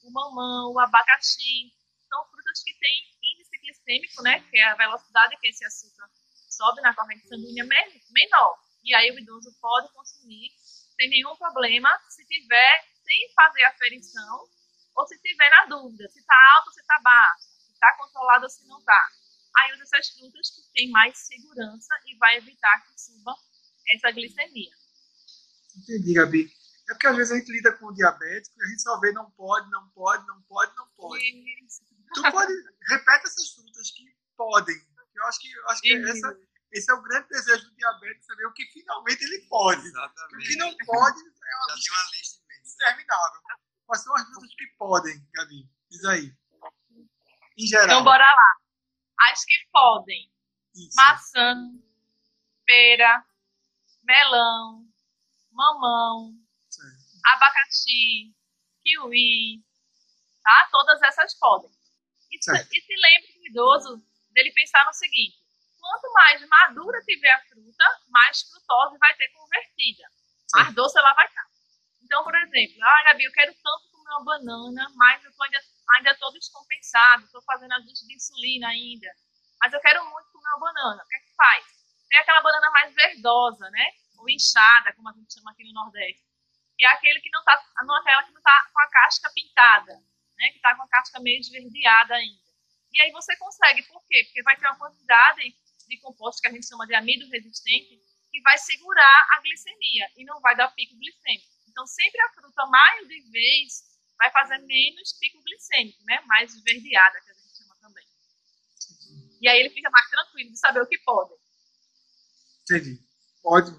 o 0.04 0.12
mamão, 0.12 0.74
o 0.74 0.80
abacaxi. 0.80 1.72
São 2.10 2.26
frutas 2.26 2.64
que 2.64 2.74
têm 2.74 3.18
índice 3.22 3.58
glicêmico, 3.60 4.24
né? 4.24 4.40
Que 4.50 4.58
é 4.58 4.64
a 4.64 4.76
velocidade 4.76 5.38
que 5.38 5.48
esse 5.48 5.64
açúcar 5.64 6.10
sobe 6.50 6.82
na 6.82 6.96
corrente 6.96 7.28
sanguínea 7.28 7.64
menor. 7.66 8.60
E 8.84 8.96
aí 8.96 9.12
o 9.12 9.20
idoso 9.20 9.56
pode 9.62 9.94
consumir 9.94 10.50
sem 10.96 11.10
nenhum 11.10 11.36
problema, 11.36 11.90
se 12.10 12.26
tiver 12.26 12.88
sem 13.04 13.34
fazer 13.34 13.64
aferição 13.66 14.48
ou 14.96 15.08
se 15.08 15.20
tiver 15.20 15.50
na 15.50 15.66
dúvida, 15.66 16.08
se 16.10 16.20
está 16.20 16.36
alto 16.56 16.68
ou 16.68 16.74
se 16.74 16.82
está 16.82 17.00
baixo, 17.00 17.44
se 17.66 17.72
está 17.74 17.98
controlado 17.98 18.44
ou 18.44 18.50
se 18.50 18.68
não 18.68 18.80
está. 18.80 19.08
Aí 19.58 19.74
usa 19.74 19.84
essas 19.84 20.10
frutas 20.10 20.50
que 20.50 20.62
têm 20.74 20.92
mais 20.92 21.18
segurança 21.18 21.94
e 22.08 22.18
vai 22.18 22.38
evitar 22.38 22.84
que 22.86 23.00
suba 23.00 23.36
essa 23.90 24.12
glicemia. 24.12 24.72
Entendi, 25.78 26.14
Gabi. 26.14 26.52
É 26.90 26.94
porque 26.94 27.08
às 27.08 27.16
vezes 27.16 27.32
a 27.32 27.38
gente 27.38 27.52
lida 27.52 27.72
com 27.78 27.88
o 27.88 27.94
diabético 27.94 28.56
e 28.60 28.64
a 28.64 28.68
gente 28.68 28.82
só 28.82 29.00
vê 29.00 29.12
não 29.12 29.30
pode, 29.32 29.70
não 29.70 29.90
pode, 29.90 30.26
não 30.28 30.42
pode, 30.44 30.76
não 30.76 30.88
pode. 30.96 31.24
Isso. 31.66 31.82
Tu 32.14 32.22
pode, 32.32 32.54
repete 32.90 33.28
essas 33.28 33.54
frutas 33.54 33.92
que 33.92 34.04
podem. 34.36 34.76
Eu 35.16 35.26
acho 35.26 35.40
que, 35.40 35.52
eu 35.52 35.70
acho 35.70 35.82
que 35.82 35.94
essa, 35.94 36.38
esse 36.72 36.92
é 36.92 36.94
o 36.94 37.02
grande 37.02 37.28
desejo 37.30 37.64
do 37.64 37.76
diabético, 37.76 38.26
saber 38.26 38.46
o 38.46 38.54
que 38.54 38.66
finalmente 38.74 39.24
ele 39.24 39.40
pode. 39.48 39.86
Exatamente. 39.86 40.36
O 40.36 40.50
que 40.50 40.56
não 40.58 40.76
pode 40.86 41.20
é 41.20 41.56
uma 41.56 41.68
Já 41.68 41.76
lista 41.76 41.90
tem 41.90 41.98
uma 41.98 42.12
lista 42.12 42.42
interminável. 42.76 43.42
Quais 43.86 44.04
são 44.04 44.16
as 44.16 44.24
frutas 44.24 44.56
que 44.56 44.68
podem, 44.78 45.28
Gabi? 45.34 45.70
Diz 45.90 46.06
aí. 46.06 46.34
Em 47.58 47.68
geral. 47.68 47.86
Então 47.86 48.04
bora 48.04 48.24
lá. 48.24 48.61
As 49.20 49.46
que 49.46 49.56
podem. 49.72 50.32
Isso. 50.76 50.96
Maçã, 50.96 51.56
pera, 52.66 53.24
melão, 54.04 54.86
mamão, 55.52 56.34
Certo. 56.70 56.96
abacaxi, 57.36 58.34
kiwi, 58.84 59.62
tá? 60.44 60.70
Todas 60.72 61.02
essas 61.02 61.38
podem. 61.38 61.70
E, 62.32 62.42
se- 62.42 62.52
e 62.72 62.82
se 62.82 62.96
lembre 62.96 63.34
do 63.34 63.48
idoso 63.48 64.04
dele 64.32 64.52
pensar 64.54 64.84
no 64.86 64.94
seguinte: 64.94 65.38
quanto 65.80 66.12
mais 66.14 66.48
madura 66.48 67.02
tiver 67.04 67.32
a 67.32 67.44
fruta, 67.46 67.86
mais 68.10 68.42
frutose 68.44 68.98
vai 68.98 69.14
ter 69.16 69.28
convertida. 69.34 70.04
Mais 70.54 70.74
doce 70.74 70.98
ela 70.98 71.14
vai 71.14 71.26
estar. 71.28 71.46
Então, 72.04 72.24
por 72.24 72.36
exemplo, 72.36 72.84
ah, 72.84 73.04
Gabi, 73.06 73.24
eu 73.24 73.32
quero 73.32 73.54
tanto 73.54 73.90
comer 73.92 74.10
uma 74.10 74.24
banana, 74.24 74.92
mas 74.96 75.24
eu 75.24 75.32
tô 75.34 75.44
ainda 75.44 75.62
ainda 75.96 76.12
estou 76.12 76.32
descompensado, 76.34 77.26
estou 77.26 77.42
fazendo 77.44 77.74
ajuste 77.74 78.08
de 78.08 78.16
insulina 78.16 78.68
ainda, 78.70 79.08
mas 79.60 79.74
eu 79.74 79.80
quero 79.82 80.04
muito 80.10 80.32
comer 80.32 80.50
uma 80.50 80.60
banana. 80.60 81.04
O 81.04 81.08
que 81.08 81.16
é 81.16 81.20
que 81.20 81.36
faz? 81.36 81.66
Tem 82.10 82.20
aquela 82.20 82.42
banana 82.42 82.70
mais 82.72 82.94
verdosa, 82.94 83.70
né? 83.70 83.92
Ou 84.18 84.30
inchada, 84.30 84.94
como 84.94 85.10
a 85.10 85.14
gente 85.14 85.34
chama 85.34 85.52
aqui 85.52 85.64
no 85.64 85.74
Nordeste 85.74 86.32
que 86.82 86.86
é 86.86 86.90
aquele 86.94 87.22
que 87.22 87.30
não 87.30 87.44
tá, 87.44 87.64
não 87.86 87.96
aquela 87.96 88.24
que 88.24 88.34
não 88.34 88.42
tá 88.42 88.70
com 88.74 88.82
a 88.82 88.90
casca 88.90 89.32
pintada, 89.36 89.94
né? 90.36 90.50
Que 90.52 90.60
tá 90.60 90.76
com 90.76 90.82
a 90.82 90.88
casca 90.88 91.20
meio 91.20 91.40
esverdeada 91.40 92.16
ainda. 92.16 92.42
E 92.92 93.00
aí 93.00 93.12
você 93.12 93.38
consegue, 93.38 93.84
por 93.84 94.04
quê? 94.08 94.24
Porque 94.26 94.42
vai 94.42 94.58
ter 94.58 94.66
uma 94.66 94.80
quantidade 94.80 95.56
de 95.88 96.00
composto 96.00 96.42
que 96.42 96.48
a 96.48 96.52
gente 96.52 96.68
chama 96.68 96.88
de 96.88 96.96
amido 96.96 97.30
resistente 97.30 98.02
que 98.32 98.42
vai 98.42 98.58
segurar 98.58 99.28
a 99.38 99.42
glicemia 99.42 100.08
e 100.18 100.26
não 100.26 100.42
vai 100.42 100.56
dar 100.56 100.74
pico 100.74 100.98
glicêmico. 100.98 101.46
Então 101.70 101.86
sempre 101.86 102.20
a 102.20 102.30
fruta 102.34 102.66
mais 102.66 103.08
de 103.08 103.30
vez 103.30 103.84
vai 104.22 104.32
fazer 104.32 104.60
menos 104.60 105.14
pico 105.14 105.42
glicêmico, 105.44 106.04
né? 106.06 106.22
Mais 106.28 106.54
esverdeada, 106.54 107.20
que 107.22 107.32
a 107.32 107.34
gente 107.34 107.58
chama 107.58 107.76
também. 107.82 108.06
E 109.42 109.50
aí 109.50 109.60
ele 109.60 109.72
fica 109.72 109.90
mais 109.90 110.08
tranquilo 110.12 110.52
de 110.52 110.60
saber 110.60 110.80
o 110.80 110.88
que 110.88 111.00
pode. 111.00 111.34
Entendi. 112.62 113.04
Pode. 113.42 113.72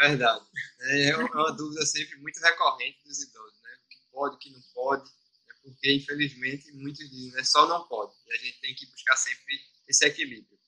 É 0.00 0.08
verdade. 0.08 0.46
É 0.80 1.16
uma 1.16 1.52
dúvida 1.52 1.84
sempre 1.84 2.16
muito 2.16 2.40
recorrente 2.40 3.04
dos 3.04 3.22
idosos, 3.22 3.60
né? 3.60 3.78
O 3.84 3.88
que 3.88 3.98
pode, 4.10 4.36
o 4.36 4.38
que 4.38 4.50
não 4.50 4.62
pode. 4.72 5.10
É 5.50 5.54
porque, 5.62 5.92
infelizmente, 5.92 6.72
muitos 6.72 7.10
dizem, 7.10 7.32
né? 7.32 7.44
Só 7.44 7.68
não 7.68 7.86
pode. 7.86 8.14
E 8.26 8.32
a 8.32 8.36
gente 8.38 8.58
tem 8.62 8.74
que 8.74 8.86
buscar 8.86 9.16
sempre 9.16 9.60
esse 9.86 10.06
equilíbrio. 10.06 10.58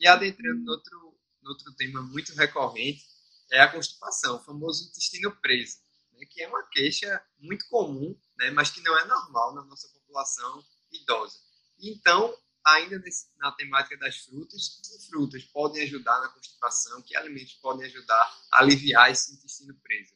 E 0.00 0.06
adentrando 0.06 0.60
no 0.60 0.72
outro, 0.72 1.20
no 1.42 1.50
outro 1.50 1.74
tema 1.74 2.00
muito 2.00 2.34
recorrente, 2.34 3.04
é 3.50 3.60
a 3.60 3.70
constipação, 3.70 4.36
o 4.36 4.44
famoso 4.44 4.88
intestino 4.88 5.30
preso, 5.42 5.76
né? 6.12 6.24
que 6.24 6.42
é 6.42 6.48
uma 6.48 6.66
queixa 6.70 7.22
muito 7.38 7.68
comum, 7.68 8.18
né? 8.42 8.50
mas 8.50 8.70
que 8.70 8.80
não 8.82 8.98
é 8.98 9.04
normal 9.04 9.54
na 9.54 9.62
nossa 9.62 9.88
população 9.88 10.64
idosa. 10.90 11.38
Então, 11.80 12.36
ainda 12.64 12.98
nesse, 12.98 13.30
na 13.38 13.52
temática 13.52 13.96
das 13.98 14.18
frutas, 14.18 14.80
que 14.82 15.10
frutas 15.10 15.44
podem 15.44 15.82
ajudar 15.84 16.20
na 16.20 16.28
constipação, 16.28 17.02
que 17.02 17.16
alimentos 17.16 17.54
podem 17.54 17.86
ajudar 17.86 18.38
a 18.52 18.60
aliviar 18.60 19.10
esse 19.10 19.34
intestino 19.34 19.74
preso? 19.80 20.14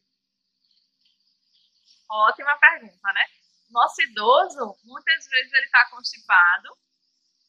Ótima 2.08 2.56
pergunta, 2.58 3.12
né? 3.12 3.26
Nosso 3.70 4.00
idoso, 4.02 4.78
muitas 4.84 5.26
vezes 5.26 5.52
ele 5.52 5.66
está 5.66 5.90
constipado, 5.90 6.68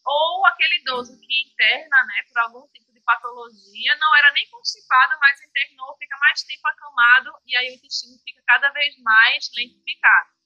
ou 0.03 0.45
aquele 0.47 0.79
idoso 0.79 1.19
que 1.19 1.51
interna, 1.51 2.05
né, 2.05 2.23
por 2.29 2.39
algum 2.39 2.67
tipo 2.69 2.91
de 2.93 3.01
patologia, 3.01 3.95
não 3.97 4.15
era 4.15 4.31
nem 4.31 4.49
constipado, 4.49 5.13
mas 5.19 5.41
internou, 5.41 5.95
fica 5.97 6.17
mais 6.17 6.41
tempo 6.43 6.67
acamado 6.67 7.31
e 7.45 7.55
aí 7.55 7.71
o 7.71 7.75
intestino 7.75 8.17
fica 8.23 8.41
cada 8.47 8.69
vez 8.69 8.97
mais 8.99 9.49
lentificado. 9.53 10.36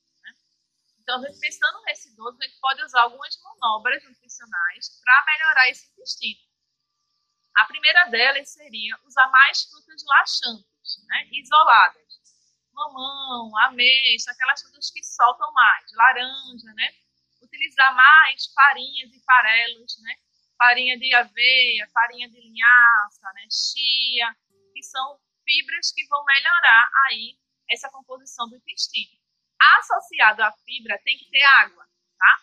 Né? 1.12 1.18
Então, 1.18 1.18
a 1.18 1.28
gente 1.28 1.40
pensando 1.40 1.82
nesse 1.84 2.10
idoso, 2.10 2.38
a 2.40 2.46
gente 2.46 2.60
pode 2.60 2.84
usar 2.84 3.02
algumas 3.02 3.38
manobras 3.44 4.04
nutricionais 4.04 5.02
para 5.04 5.26
melhorar 5.26 5.70
esse 5.70 5.90
intestino. 5.92 6.40
A 7.58 7.66
primeira 7.66 8.06
delas 8.06 8.50
seria 8.50 8.98
usar 9.04 9.28
mais 9.28 9.64
frutas 9.64 10.04
laxantes, 10.06 11.06
né, 11.08 11.28
isoladas 11.32 12.02
mamão, 12.74 13.52
ameixa, 13.66 14.32
aquelas 14.32 14.62
frutas 14.62 14.90
que 14.90 15.04
soltam 15.04 15.52
mais, 15.54 15.92
laranja, 15.94 16.74
né? 16.74 16.94
Utilizar 17.42 17.94
mais 17.96 18.46
farinhas 18.54 19.12
e 19.14 19.24
farelos, 19.24 20.02
né? 20.02 20.16
Farinha 20.58 20.98
de 20.98 21.14
aveia, 21.14 21.88
farinha 21.94 22.30
de 22.30 22.40
linhaça, 22.40 23.32
né? 23.34 23.48
Chia, 23.52 24.36
que 24.74 24.84
são 24.84 25.20
fibras 25.44 25.92
que 25.92 26.08
vão 26.08 26.24
melhorar 26.24 26.90
aí 27.08 27.38
essa 27.70 27.90
composição 27.90 28.50
do 28.50 28.56
intestino. 28.56 29.21
Associado 29.80 30.44
à 30.44 30.52
fibra 30.66 31.00
tem 31.04 31.18
que 31.18 31.30
ter 31.30 31.44
água, 31.44 31.86
tá? 32.18 32.38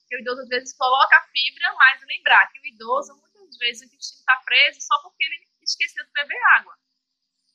Porque 0.00 0.16
o 0.16 0.20
idoso 0.20 0.42
às 0.42 0.48
vezes 0.48 0.76
coloca 0.76 1.16
a 1.16 1.26
fibra, 1.28 1.72
mas 1.74 2.02
lembrar 2.06 2.50
que 2.50 2.58
o 2.58 2.66
idoso 2.66 3.16
muitas 3.16 3.56
vezes 3.58 3.82
o 3.82 3.84
intestino 3.86 4.20
está 4.20 4.36
preso 4.44 4.80
só 4.80 5.02
porque 5.02 5.24
ele 5.24 5.48
esqueceu 5.62 6.04
de 6.04 6.12
beber 6.12 6.42
água 6.56 6.76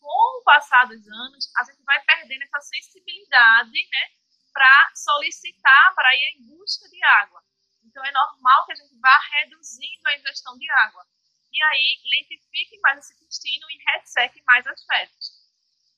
com 0.06 0.40
o 0.40 0.44
passar 0.44 0.86
dos 0.86 1.08
anos, 1.08 1.52
a 1.58 1.64
gente 1.64 1.84
vai 1.84 2.00
perdendo 2.04 2.44
essa 2.44 2.62
sensibilidade, 2.62 3.90
né, 3.92 4.12
para 4.54 4.92
solicitar, 4.94 5.96
para 5.96 6.16
ir 6.16 6.38
em 6.38 6.44
busca 6.46 6.88
de 6.88 7.04
água. 7.04 7.44
Então, 7.84 8.06
é 8.06 8.12
normal 8.12 8.66
que 8.66 8.74
a 8.74 8.76
gente 8.76 8.96
vá 9.00 9.20
reduzindo 9.32 10.08
a 10.08 10.16
ingestão 10.16 10.58
de 10.58 10.70
água. 10.70 11.06
E 11.52 11.64
aí, 11.64 12.02
lentifique 12.06 12.80
mais 12.82 13.00
esse 13.00 13.14
intestino 13.14 13.66
e 13.72 13.84
resseque 13.92 14.44
mais 14.46 14.66
as 14.68 14.86
fezes. 14.86 15.32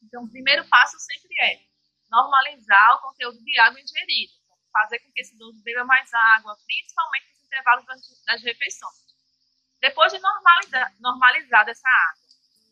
Então, 0.02 0.24
o 0.24 0.30
primeiro 0.30 0.66
passo 0.70 0.98
sempre 1.00 1.36
é 1.42 1.60
normalizar 2.10 2.96
o 2.96 3.02
conteúdo 3.02 3.38
de 3.44 3.60
água 3.60 3.80
ingerido. 3.80 4.34
Fazer 4.72 5.00
com 5.00 5.12
que 5.12 5.22
esse 5.22 5.34
idoso 5.36 5.62
beba 5.64 5.84
mais 5.86 6.14
água, 6.14 6.56
principalmente 6.66 7.30
nos 7.30 7.44
intervalos 7.44 7.86
das, 8.26 8.44
refeições. 8.44 9.08
Depois 9.80 10.12
de 10.12 10.20
normalizar, 10.20 10.94
normalizar 11.00 11.68
essa 11.68 11.90
água, 11.90 12.28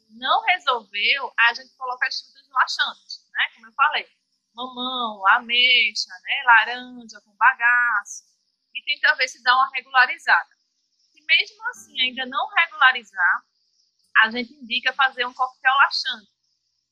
não 0.10 0.44
resolveu, 0.46 1.34
a 1.40 1.54
gente 1.54 1.76
coloca 1.76 2.08
as 2.08 2.22
frutas 2.22 2.48
laxantes, 2.50 3.30
né? 3.32 3.50
Como 3.56 3.68
eu 3.68 3.74
falei, 3.74 4.08
mamão, 4.54 5.28
ameixa, 5.30 6.12
né? 6.24 6.44
Laranja 6.46 7.22
com 7.22 7.36
bagaço 7.36 8.24
e 8.76 8.84
tenta 8.84 9.16
ver 9.16 9.28
se 9.28 9.42
dá 9.42 9.56
uma 9.56 9.70
regularizada. 9.74 10.50
Se 11.12 11.22
mesmo 11.24 11.70
assim 11.70 12.02
ainda 12.02 12.26
não 12.26 12.48
regularizar, 12.48 13.44
a 14.18 14.30
gente 14.30 14.54
indica 14.54 14.94
fazer 14.94 15.26
um 15.26 15.34
coquetel 15.34 15.74
laxante, 15.74 16.32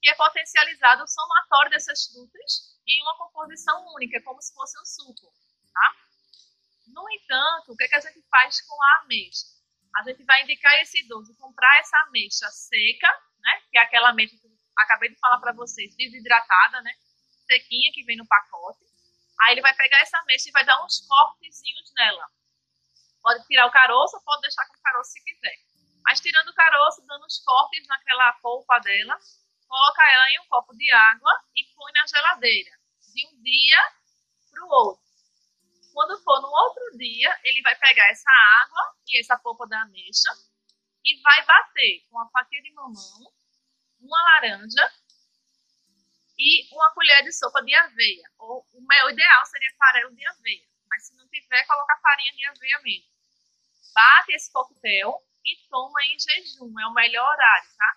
que 0.03 0.09
é 0.09 0.15
potencializado 0.15 1.03
o 1.03 1.07
somatório 1.07 1.71
dessas 1.71 2.07
frutas 2.11 2.77
em 2.85 3.01
uma 3.03 3.17
composição 3.17 3.87
única, 3.95 4.21
como 4.21 4.41
se 4.41 4.53
fosse 4.53 4.77
um 4.77 4.85
suco, 4.85 5.33
tá? 5.73 5.95
No 6.87 7.09
entanto, 7.09 7.71
o 7.71 7.77
que, 7.77 7.85
é 7.85 7.87
que 7.87 7.95
a 7.95 8.01
gente 8.01 8.21
faz 8.29 8.59
com 8.67 8.83
a 8.83 8.99
ameixa? 9.03 9.53
a 9.95 10.03
gente 10.03 10.23
vai 10.23 10.41
indicar 10.41 10.73
esse 10.81 10.99
idoso 10.99 11.35
comprar 11.37 11.79
essa 11.79 11.97
ameixa 12.07 12.49
seca, 12.49 13.07
né? 13.39 13.61
Que 13.71 13.77
é 13.77 13.81
aquela 13.81 14.09
ameixa 14.09 14.35
que 14.37 14.47
eu 14.47 14.51
acabei 14.77 15.09
de 15.09 15.19
falar 15.19 15.39
para 15.39 15.53
vocês, 15.53 15.95
desidratada, 15.95 16.81
né? 16.81 16.93
Sequinha 17.45 17.91
que 17.93 18.03
vem 18.03 18.17
no 18.17 18.25
pacote. 18.25 18.83
Aí 19.41 19.53
ele 19.53 19.61
vai 19.61 19.75
pegar 19.75 19.99
essa 19.99 20.17
ameixa 20.17 20.49
e 20.49 20.51
vai 20.51 20.65
dar 20.65 20.83
uns 20.83 21.05
cortezinhos 21.07 21.93
nela. 21.95 22.27
Pode 23.21 23.45
tirar 23.45 23.67
o 23.67 23.71
caroço 23.71 24.19
pode 24.25 24.41
deixar 24.41 24.65
com 24.65 24.73
o 24.73 24.81
caroço 24.81 25.11
se 25.11 25.23
quiser. 25.23 25.55
Mas 26.03 26.19
tirando 26.19 26.49
o 26.49 26.55
caroço, 26.55 27.05
dando 27.05 27.25
uns 27.25 27.39
cortes 27.39 27.87
naquela 27.87 28.33
polpa 28.41 28.79
dela, 28.79 29.17
coloca 29.73 30.03
ela 30.07 30.29
em 30.29 30.39
um 30.39 30.45
copo 30.45 30.71
de 30.77 30.91
água 30.91 31.31
e 31.55 31.63
põe 31.75 31.91
na 31.93 32.05
geladeira. 32.05 32.69
De 33.11 33.27
um 33.27 33.41
dia 33.41 33.91
para 34.51 34.65
o 34.65 34.69
outro. 34.69 35.03
Quando 35.91 36.23
for 36.23 36.39
no 36.41 36.47
outro 36.47 36.95
dia, 36.95 37.39
ele 37.43 37.61
vai 37.63 37.75
pegar 37.77 38.07
essa 38.09 38.29
água 38.61 38.95
e 39.07 39.19
essa 39.19 39.37
polpa 39.39 39.65
da 39.67 39.81
ameixa 39.81 40.29
e 41.03 41.19
vai 41.21 41.43
bater 41.45 42.05
com 42.07 42.17
uma 42.17 42.29
fatia 42.29 42.61
de 42.61 42.71
mamão, 42.71 43.33
uma 43.99 44.21
laranja 44.21 44.91
e 46.37 46.67
uma 46.71 46.93
colher 46.93 47.23
de 47.23 47.31
sopa 47.31 47.63
de 47.63 47.73
aveia. 47.73 48.31
Ou 48.37 48.67
o 48.73 48.81
meu 48.87 49.09
ideal 49.09 49.45
seria 49.47 49.75
farelo 49.77 50.15
de 50.15 50.27
aveia, 50.27 50.67
mas 50.87 51.07
se 51.07 51.15
não 51.15 51.27
tiver, 51.29 51.65
coloca 51.65 51.99
farinha 51.99 52.31
de 52.33 52.45
aveia 52.45 52.79
mesmo. 52.83 53.11
Bate 53.93 54.33
esse 54.33 54.51
coquetel 54.51 55.19
e 55.43 55.67
toma 55.67 56.03
em 56.05 56.17
jejum, 56.19 56.79
é 56.79 56.87
o 56.87 56.93
melhor 56.93 57.27
horário, 57.27 57.69
tá? 57.75 57.92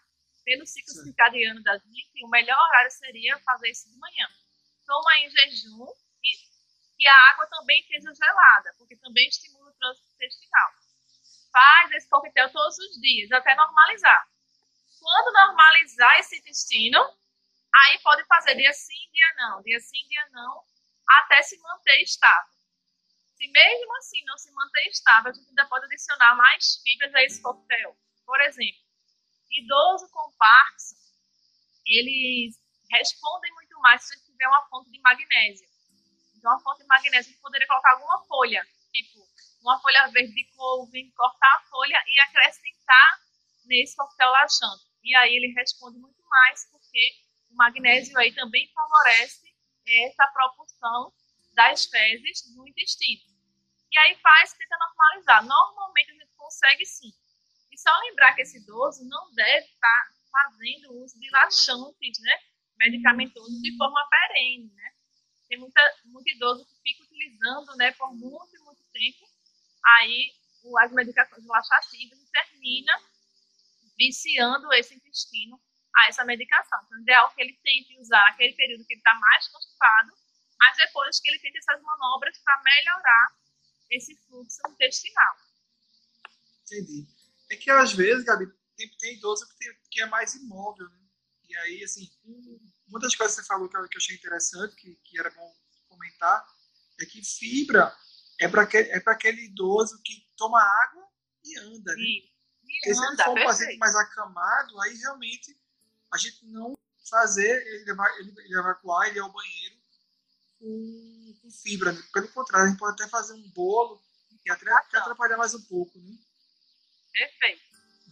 Pelo 0.47 0.65
ciclo 0.65 0.95
Sim. 0.95 1.03
circadiano 1.03 1.61
da 1.65 1.77
gente, 1.77 2.25
o 2.25 2.29
melhor 2.29 2.57
horário 2.57 2.91
seria 2.93 3.37
fazer 3.41 3.69
isso 3.69 3.91
de 3.91 3.99
manhã. 3.99 4.29
Toma 4.87 5.19
em 5.19 5.29
jejum 5.29 5.89
e, 6.23 6.37
e 7.01 7.09
a 7.09 7.31
água 7.31 7.49
também 7.49 7.81
esteja 7.81 8.15
gelada, 8.15 8.73
porque 8.79 8.97
também 8.99 9.27
estimula 9.27 9.69
o 9.69 9.75
trânsito 9.75 10.07
intestinal. 10.15 10.71
Faz 11.51 11.91
esse 11.91 12.09
coquetel 12.09 12.49
todos 12.53 12.79
os 12.79 13.01
dias, 13.01 13.33
até 13.33 13.57
normalizar. 13.57 14.25
Quando 15.01 15.33
normalizar 15.33 16.21
esse 16.21 16.39
intestino, 16.39 17.01
aí 17.75 17.99
pode 18.05 18.25
fazer 18.27 18.55
dia 18.55 18.73
sim, 18.73 19.11
dia 19.13 19.35
não, 19.39 19.63
dia 19.63 19.81
sim, 19.81 20.07
dia 20.07 20.29
não, 20.31 20.63
até 21.09 21.43
se 21.43 21.59
manter 21.59 22.03
estável. 22.03 22.55
Se 23.35 23.49
mesmo 23.49 23.97
assim 23.97 24.25
não 24.25 24.39
se 24.39 24.53
manter 24.53 24.87
estável, 24.87 25.33
a 25.33 25.35
gente 25.35 25.49
ainda 25.49 25.67
pode 25.67 25.87
adicionar 25.87 26.37
mais 26.37 26.81
fibras 26.85 27.13
a 27.17 27.25
esse 27.25 27.43
coquetel. 27.43 27.97
Por 28.25 28.41
exemplo, 28.43 28.86
idoso 29.51 30.09
com 30.11 30.33
Parkinson, 30.37 30.97
eles 31.87 32.57
respondem 32.91 33.53
muito 33.55 33.79
mais 33.81 34.03
se 34.03 34.25
tiver 34.25 34.49
uma 34.49 34.67
fonte 34.69 34.91
de 34.91 35.01
magnésio. 35.01 35.69
Então, 36.37 36.53
a 36.53 36.61
fonte 36.61 36.83
de 36.83 36.87
magnésio, 36.87 37.31
a 37.31 37.33
gente 37.33 37.41
poderia 37.41 37.67
colocar 37.67 37.93
alguma 37.93 38.25
folha, 38.27 38.63
tipo 38.93 39.27
uma 39.61 39.81
folha 39.81 40.07
verde 40.09 40.33
de 40.33 40.45
couve, 40.55 41.11
cortar 41.13 41.57
a 41.57 41.63
folha 41.69 41.99
e 42.07 42.21
acrescentar 42.21 43.21
nesse 43.65 43.97
coquetel 43.97 44.31
laxante. 44.31 44.85
E 45.03 45.15
aí 45.17 45.35
ele 45.35 45.53
responde 45.55 45.99
muito 45.99 46.23
mais, 46.29 46.71
porque 46.71 47.15
o 47.51 47.57
magnésio 47.57 48.17
aí 48.19 48.33
também 48.33 48.71
favorece 48.73 49.53
essa 49.87 50.27
propulsão 50.29 51.13
das 51.55 51.87
fezes 51.87 52.55
no 52.55 52.67
intestino. 52.69 53.23
E 53.91 53.99
aí 53.99 54.15
faz, 54.21 54.53
tenta 54.53 54.77
normalizar. 54.79 55.45
Normalmente 55.45 56.11
a 56.11 56.15
gente 56.15 56.35
consegue 56.37 56.85
sim. 56.85 57.13
E 57.77 57.79
só 57.79 57.91
lembrar 58.09 58.35
que 58.35 58.41
esse 58.41 58.57
idoso 58.57 59.05
não 59.07 59.35
deve 59.35 59.67
estar 59.67 60.07
fazendo 60.33 61.05
uso 61.05 61.19
de 61.21 61.29
laxantes, 61.31 62.19
né? 62.21 62.39
Medicamentosos 62.79 63.61
de 63.61 63.77
forma 63.77 64.01
perene, 64.09 64.73
né? 64.73 64.91
Tem 65.49 65.59
muita, 65.59 65.81
muito 66.07 66.29
idoso 66.31 66.65
que 66.65 66.81
fica 66.83 67.05
utilizando, 67.05 67.77
né, 67.77 67.93
por 67.93 68.13
muito, 68.17 68.65
muito 68.65 68.83
tempo, 68.93 69.27
aí 69.99 70.33
as 70.81 70.93
medicações 70.93 71.45
laxativas 71.47 72.19
e 72.19 72.31
termina 72.33 72.93
viciando 73.97 74.73
esse 74.73 74.95
intestino 74.95 75.61
a 75.95 76.09
essa 76.09 76.25
medicação. 76.25 76.81
Então, 76.87 76.99
é 76.99 77.03
ideal 77.03 77.33
que 77.33 77.41
ele 77.41 77.57
tente 77.63 77.97
usar 78.01 78.27
aquele 78.27 78.55
período 78.55 78.85
que 78.85 78.95
ele 78.95 79.01
está 79.01 79.15
mais 79.15 79.49
constipado 79.49 80.13
mas 80.59 80.77
depois 80.77 81.21
que 81.21 81.29
ele 81.29 81.39
tenta 81.39 81.59
essas 81.59 81.83
manobras 81.83 82.39
para 82.39 82.63
melhorar 82.63 83.29
esse 83.91 84.17
fluxo 84.27 84.61
intestinal. 84.71 85.37
Entendi. 86.65 87.07
É 87.51 87.57
que 87.57 87.71
às 87.71 87.93
vezes, 87.93 88.25
Gabi, 88.25 88.47
tem, 88.77 88.91
tem 88.99 89.15
idoso 89.15 89.49
que, 89.49 89.57
tem, 89.57 89.75
que 89.91 90.03
é 90.03 90.07
mais 90.07 90.35
imóvel, 90.35 90.89
né? 90.89 90.99
E 91.49 91.57
aí, 91.59 91.85
assim, 91.85 92.11
uma 92.89 92.99
das 92.99 93.15
coisas 93.15 93.37
que 93.37 93.43
você 93.43 93.47
falou 93.47 93.69
que 93.69 93.77
eu, 93.77 93.89
que 93.89 93.97
eu 93.97 94.01
achei 94.01 94.17
interessante, 94.17 94.75
que, 94.75 94.97
que 95.05 95.19
era 95.19 95.31
bom 95.31 95.55
comentar, 95.89 96.45
é 97.01 97.07
que 97.07 97.25
fibra 97.25 97.95
é 98.41 98.49
para 98.49 98.63
aquele, 98.63 98.89
é 98.91 99.03
aquele 99.07 99.47
idoso 99.47 100.01
que 100.05 100.27
toma 100.37 100.61
água 100.61 101.09
e 101.45 101.59
anda, 101.59 101.95
né? 101.95 102.03
E, 102.03 102.31
e 102.65 102.91
anda, 102.91 102.95
se 102.95 103.07
ele 103.07 103.25
for 103.25 103.39
um 103.39 103.45
paciente 103.45 103.79
mais 103.79 103.95
acamado, 103.95 104.81
aí 104.83 104.95
realmente 104.97 105.59
a 106.13 106.19
gente 106.19 106.45
não 106.47 106.77
fazer 107.09 107.67
ele, 107.67 107.91
ele, 107.91 108.35
ele 108.41 108.59
evacuar, 108.59 109.09
ele 109.09 109.19
ir 109.19 109.21
ao 109.21 109.33
banheiro 109.33 109.77
com, 110.59 111.39
com 111.41 111.51
fibra. 111.51 111.93
Né? 111.93 112.03
Pelo 112.13 112.29
contrário, 112.29 112.67
a 112.67 112.71
gente 112.71 112.79
pode 112.79 113.01
até 113.01 113.09
fazer 113.11 113.35
um 113.35 113.51
bolo 113.51 114.03
e 114.45 114.51
até, 114.51 114.71
até 114.71 114.99
atrapalhar 114.99 115.37
mais 115.37 115.55
um 115.55 115.63
pouco. 115.63 115.99
Né? 115.99 116.17
Perfeito. 117.17 117.63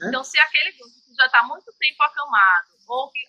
Né? 0.00 0.08
Então, 0.08 0.24
se 0.24 0.38
aquele 0.40 0.72
grupo 0.72 0.94
que 1.04 1.14
já 1.14 1.26
está 1.26 1.42
muito 1.42 1.70
tempo 1.78 2.02
acamado 2.02 2.68
ou 2.88 3.10
que 3.10 3.20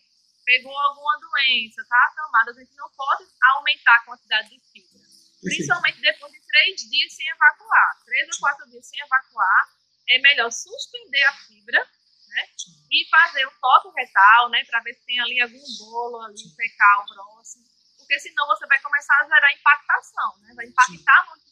pegou 0.45 0.77
alguma 0.77 1.19
doença, 1.19 1.81
está 1.81 1.97
acamado, 2.05 2.49
a 2.51 2.53
gente 2.53 2.75
não 2.75 2.89
pode 2.95 3.25
aumentar 3.53 3.95
a 3.97 4.05
quantidade 4.05 4.49
de 4.49 4.59
fibra. 4.71 5.03
Principalmente 5.41 6.01
depois 6.01 6.31
de 6.31 6.39
três 6.47 6.81
dias 6.89 7.13
sem 7.13 7.27
evacuar. 7.27 8.03
Três 8.05 8.29
ou 8.29 8.39
quatro 8.39 8.69
dias 8.71 8.87
sem 8.87 8.99
evacuar, 9.01 9.69
é 10.07 10.19
melhor 10.19 10.51
suspender 10.51 11.23
a 11.23 11.33
fibra 11.33 11.79
né? 12.27 12.49
E 12.91 13.07
fazer 13.09 13.45
um 13.47 13.59
toque 13.61 13.89
retal, 13.95 14.49
né? 14.49 14.63
Para 14.65 14.81
ver 14.81 14.93
se 14.93 15.05
tem 15.05 15.19
ali 15.19 15.39
algum 15.41 15.63
bolo 15.79 16.21
ali 16.23 16.55
fecal 16.55 17.05
próximo 17.05 17.65
porque 18.05 18.19
senão 18.19 18.45
você 18.47 18.65
vai 18.67 18.79
começar 18.81 19.15
a 19.19 19.25
gerar 19.25 19.53
impactação, 19.53 20.37
né? 20.41 20.53
Vai 20.55 20.65
impactar 20.67 21.25
muito, 21.27 21.45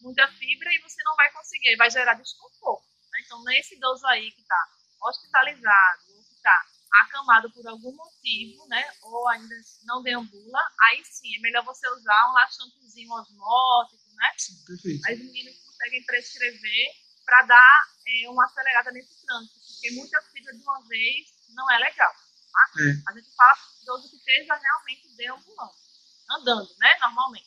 muita 0.00 0.28
fibra 0.28 0.72
e 0.72 0.78
você 0.78 1.02
não 1.04 1.16
vai 1.16 1.30
conseguir, 1.32 1.76
vai 1.76 1.90
gerar 1.90 2.14
desconforto. 2.14 2.85
Então, 3.26 3.42
nesse 3.44 3.74
idoso 3.74 4.06
aí 4.06 4.30
que 4.32 4.40
está 4.40 4.68
hospitalizado 5.02 6.02
ou 6.14 6.24
que 6.24 6.34
está 6.34 6.66
acamado 7.02 7.52
por 7.52 7.66
algum 7.66 7.94
motivo, 7.94 8.66
né? 8.68 8.90
Ou 9.02 9.28
ainda 9.28 9.54
não 9.84 10.02
deambula, 10.02 10.60
aí 10.88 11.04
sim, 11.04 11.36
é 11.36 11.40
melhor 11.40 11.64
você 11.64 11.86
usar 11.90 12.30
um 12.30 12.32
laxantezinho 12.32 13.12
osmótico, 13.12 14.14
né? 14.14 14.32
Sim, 14.38 14.64
perfeito. 14.64 15.04
As 15.10 15.18
meninas 15.18 15.58
conseguem 15.58 16.04
prescrever 16.06 16.88
para 17.24 17.42
dar 17.42 17.82
é, 18.06 18.30
uma 18.30 18.44
acelerada 18.44 18.92
nesse 18.92 19.26
trânsito, 19.26 19.58
porque 19.58 19.90
muita 19.90 20.22
fibra 20.22 20.52
de 20.54 20.62
uma 20.62 20.80
vez 20.88 21.26
não 21.50 21.70
é 21.70 21.78
legal. 21.78 22.12
Tá? 22.52 22.70
É. 22.80 23.10
A 23.10 23.12
gente 23.12 23.34
fala 23.34 23.56
idoso 23.82 24.08
que 24.08 24.16
esteja 24.16 24.54
realmente 24.54 25.14
deambulando 25.16 25.86
andando, 26.30 26.68
né, 26.78 26.96
normalmente. 27.00 27.46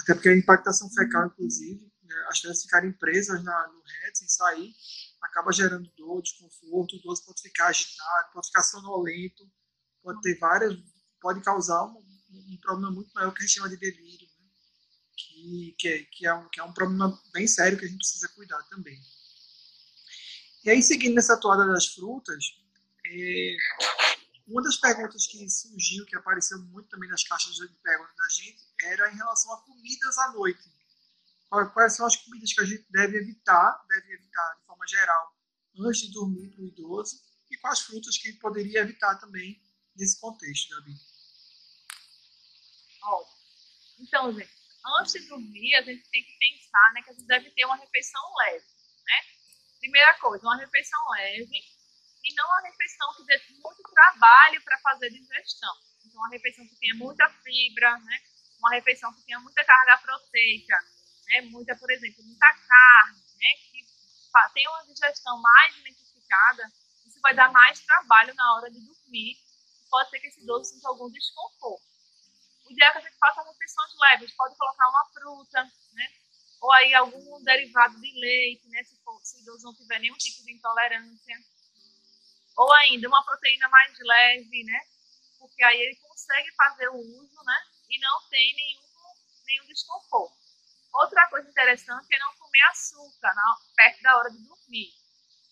Até 0.00 0.14
porque 0.14 0.28
a 0.28 0.36
impactação 0.36 0.88
fecal, 0.90 1.26
inclusive, 1.26 1.90
as 2.28 2.40
fezes 2.40 2.62
ficarem 2.62 2.92
presas 2.92 3.42
na, 3.42 3.68
no 3.68 3.82
reto 4.02 4.18
sem 4.18 4.28
sair, 4.28 4.74
acaba 5.20 5.52
gerando 5.52 5.90
dor, 5.96 6.22
desconforto, 6.22 6.92
o 6.92 6.96
idoso 6.96 7.24
pode 7.24 7.42
ficar 7.42 7.68
agitado, 7.68 8.32
pode 8.32 8.46
ficar 8.46 8.62
sonolento, 8.62 9.50
pode 10.02 10.20
ter 10.22 10.38
várias, 10.38 10.74
pode 11.20 11.42
causar 11.42 11.84
um, 11.84 12.04
um 12.30 12.58
problema 12.60 12.92
muito 12.92 13.12
maior 13.14 13.32
que 13.32 13.42
a 13.42 13.46
gente 13.46 13.54
chama 13.54 13.68
de 13.68 13.76
delírio, 13.76 14.28
né? 14.38 14.46
que, 15.16 15.74
que, 15.78 15.88
é, 15.88 16.04
que, 16.04 16.26
é 16.26 16.34
um, 16.34 16.48
que 16.48 16.60
é 16.60 16.64
um 16.64 16.72
problema 16.72 17.20
bem 17.32 17.46
sério 17.46 17.78
que 17.78 17.84
a 17.84 17.88
gente 17.88 17.98
precisa 17.98 18.28
cuidar 18.28 18.62
também. 18.64 18.98
E 20.64 20.70
aí, 20.70 20.82
seguindo 20.82 21.14
nessa 21.14 21.36
toada 21.36 21.66
das 21.66 21.86
frutas, 21.86 22.44
é, 23.06 23.56
uma 24.46 24.62
das 24.62 24.76
perguntas 24.76 25.26
que 25.26 25.48
surgiu, 25.48 26.04
que 26.06 26.16
apareceu 26.16 26.58
muito 26.58 26.88
também 26.88 27.08
nas 27.10 27.22
caixas 27.22 27.54
de 27.54 27.68
perguntas 27.82 28.16
da 28.16 28.28
gente, 28.28 28.62
era 28.82 29.12
em 29.12 29.16
relação 29.16 29.52
a 29.52 29.62
comidas 29.62 30.18
à 30.18 30.32
noite. 30.32 30.77
Quais 31.48 31.96
são 31.96 32.06
as 32.06 32.16
comidas 32.16 32.52
que 32.52 32.60
a 32.60 32.64
gente 32.64 32.84
deve 32.90 33.16
evitar, 33.16 33.84
deve 33.88 34.12
evitar 34.12 34.56
de 34.60 34.66
forma 34.66 34.86
geral, 34.86 35.34
antes 35.80 36.02
de 36.02 36.12
dormir 36.12 36.50
para 36.50 36.62
o 36.62 36.66
idoso, 36.66 37.22
e 37.50 37.56
quais 37.56 37.80
frutas 37.80 38.18
que 38.18 38.32
poderia 38.34 38.80
evitar 38.80 39.16
também 39.16 39.60
nesse 39.96 40.20
contexto, 40.20 40.68
Gabi? 40.76 40.94
Então, 44.00 44.32
gente, 44.32 44.50
antes 45.00 45.12
de 45.12 45.28
dormir, 45.28 45.74
a 45.74 45.82
gente 45.82 46.08
tem 46.10 46.24
que 46.24 46.38
pensar 46.38 46.92
né, 46.94 47.02
que 47.02 47.10
a 47.10 47.12
gente 47.12 47.26
deve 47.26 47.50
ter 47.50 47.64
uma 47.64 47.76
refeição 47.76 48.22
leve. 48.38 48.66
Né? 49.04 49.20
Primeira 49.80 50.14
coisa, 50.18 50.44
uma 50.44 50.56
refeição 50.56 51.00
leve 51.10 51.58
e 52.24 52.34
não 52.34 52.46
uma 52.46 52.62
refeição 52.62 53.14
que 53.16 53.24
dê 53.24 53.40
muito 53.60 53.82
trabalho 53.82 54.62
para 54.62 54.78
fazer 54.80 55.10
digestão. 55.10 55.74
Então, 56.04 56.20
uma 56.20 56.30
refeição 56.30 56.66
que 56.66 56.76
tenha 56.76 56.94
muita 56.94 57.28
fibra, 57.42 57.98
né? 57.98 58.18
uma 58.58 58.70
refeição 58.70 59.12
que 59.14 59.22
tenha 59.24 59.40
muita 59.40 59.64
carga 59.64 59.98
proteica, 59.98 60.76
né? 61.28 61.40
muita, 61.42 61.76
por 61.76 61.90
exemplo, 61.90 62.24
muita 62.24 62.46
carne, 62.46 63.20
né? 63.36 63.48
que 63.70 63.86
tenha 64.54 64.70
uma 64.70 64.84
digestão 64.84 65.40
mais 65.40 65.76
identificada, 65.76 66.72
isso 67.06 67.20
vai 67.20 67.34
dar 67.34 67.50
mais 67.50 67.80
trabalho 67.80 68.34
na 68.34 68.54
hora 68.54 68.70
de 68.70 68.80
dormir. 68.80 69.36
Pode 69.90 70.10
ser 70.10 70.20
que 70.20 70.26
esse 70.26 70.42
idoso 70.42 70.70
sinta 70.70 70.88
algum 70.88 71.10
desconforto. 71.10 71.82
O 72.66 72.72
ideal 72.72 72.90
é 72.90 72.92
que 72.92 72.98
a 72.98 73.10
gente 73.10 73.18
faça 73.18 73.42
refeições 73.42 73.90
leves, 74.00 74.34
pode 74.34 74.54
colocar 74.56 74.88
uma 74.88 75.08
fruta, 75.12 75.64
né? 75.92 76.08
ou 76.60 76.72
aí 76.72 76.92
algum 76.94 77.42
derivado 77.44 77.98
de 78.00 78.20
leite, 78.20 78.68
né? 78.68 78.82
se, 78.84 78.96
for, 79.02 79.18
se 79.24 79.38
o 79.38 79.40
idoso 79.40 79.64
não 79.64 79.74
tiver 79.74 80.00
nenhum 80.00 80.16
tipo 80.16 80.44
de 80.44 80.52
intolerância 80.52 81.36
ou 82.58 82.72
ainda 82.74 83.06
uma 83.06 83.24
proteína 83.24 83.68
mais 83.68 83.96
leve, 84.00 84.64
né? 84.64 84.80
Porque 85.38 85.62
aí 85.62 85.80
ele 85.80 85.96
consegue 85.96 86.52
fazer 86.56 86.88
o 86.88 86.98
uso, 86.98 87.44
né? 87.44 87.58
E 87.88 88.00
não 88.00 88.28
tem 88.28 88.54
nenhum, 88.56 88.82
nenhum 89.46 89.66
desconforto. 89.66 90.36
Outra 90.92 91.26
coisa 91.28 91.48
interessante 91.48 92.06
é 92.12 92.18
não 92.18 92.34
comer 92.36 92.62
açúcar 92.70 93.34
na, 93.34 93.56
perto 93.76 94.02
da 94.02 94.16
hora 94.16 94.30
de 94.30 94.38
dormir. 94.38 94.90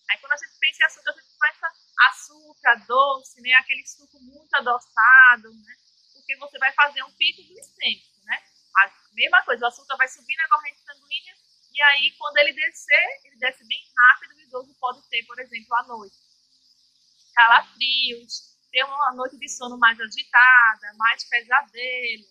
Aí 0.09 0.17
quando 0.19 0.33
a 0.33 0.37
gente 0.37 0.57
pensa 0.59 0.83
em 0.83 0.85
açúcar, 0.85 1.11
a 1.11 1.13
gente 1.13 1.37
pensa 1.39 1.71
açúcar, 2.09 2.85
doce, 2.87 3.41
né? 3.41 3.53
Aquele 3.53 3.85
suco 3.85 4.19
muito 4.21 4.53
adoçado, 4.55 5.53
né? 5.53 5.75
Porque 6.13 6.35
você 6.37 6.57
vai 6.57 6.71
fazer 6.73 7.03
um 7.03 7.11
pico 7.11 7.41
glicêmico, 7.43 8.25
né? 8.25 8.43
Mesma 9.13 9.41
coisa, 9.43 9.65
o 9.65 9.67
açúcar 9.67 9.97
vai 9.97 10.07
subir 10.07 10.35
na 10.37 10.47
corrente 10.49 10.79
sanguínea 10.83 11.35
e 11.77 11.81
aí, 11.83 12.11
quando 12.17 12.37
ele 12.37 12.53
descer, 12.53 13.07
ele 13.25 13.37
desce 13.37 13.63
bem 13.67 13.79
rápido. 13.95 14.31
O 14.31 14.41
idoso 14.41 14.75
pode 14.79 15.07
ter, 15.09 15.23
por 15.25 15.39
exemplo, 15.39 15.75
à 15.75 15.83
noite, 15.83 16.17
calafrios, 17.35 18.57
ter 18.71 18.83
uma 18.83 19.13
noite 19.13 19.37
de 19.37 19.47
sono 19.47 19.77
mais 19.77 19.99
agitada, 19.99 20.93
mais 20.95 21.23
pesadelo, 21.29 22.25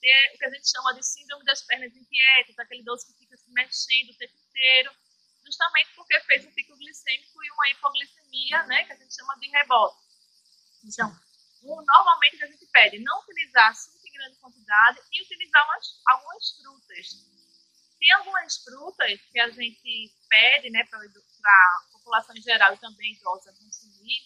ter 0.00 0.32
o 0.34 0.38
que 0.38 0.44
a 0.44 0.50
gente 0.50 0.70
chama 0.70 0.94
de 0.94 1.04
síndrome 1.04 1.44
das 1.44 1.62
pernas 1.62 1.94
inquietas, 1.94 2.58
aquele 2.58 2.80
idoso 2.80 3.06
que 3.06 3.18
fica 3.18 3.36
se 3.36 3.50
mexendo 3.52 4.10
o 4.10 4.16
tempo 4.16 4.34
inteiro, 4.48 4.90
justamente 5.44 5.94
porque 5.94 6.20
fez 6.20 6.44
um 6.44 6.52
pico 6.52 6.76
glicêmico 6.76 7.42
e 7.42 7.50
uma 7.50 7.70
hipoglicemia, 7.70 8.62
né, 8.64 8.84
que 8.84 8.92
a 8.92 8.96
gente 8.96 9.14
chama 9.14 9.36
de 9.38 9.48
rebote. 9.48 9.96
Então, 10.84 11.10
normalmente 11.62 12.44
a 12.44 12.46
gente 12.46 12.66
pede 12.66 12.98
não 13.00 13.20
utilizar 13.20 13.70
açúcar 13.70 14.06
em 14.06 14.12
grande 14.12 14.36
quantidade 14.38 15.00
e 15.12 15.22
utilizar 15.22 15.64
umas, 15.64 16.02
algumas 16.06 16.50
frutas. 16.56 17.06
Tem 17.98 18.12
algumas 18.12 18.56
frutas 18.58 19.20
que 19.32 19.40
a 19.40 19.50
gente 19.50 20.14
pede 20.28 20.70
né, 20.70 20.84
para 20.84 21.00
a 21.00 21.92
população 21.92 22.36
em 22.36 22.42
geral 22.42 22.72
e 22.74 22.78
também 22.78 23.12
idosa 23.12 23.52
consumir, 23.58 24.20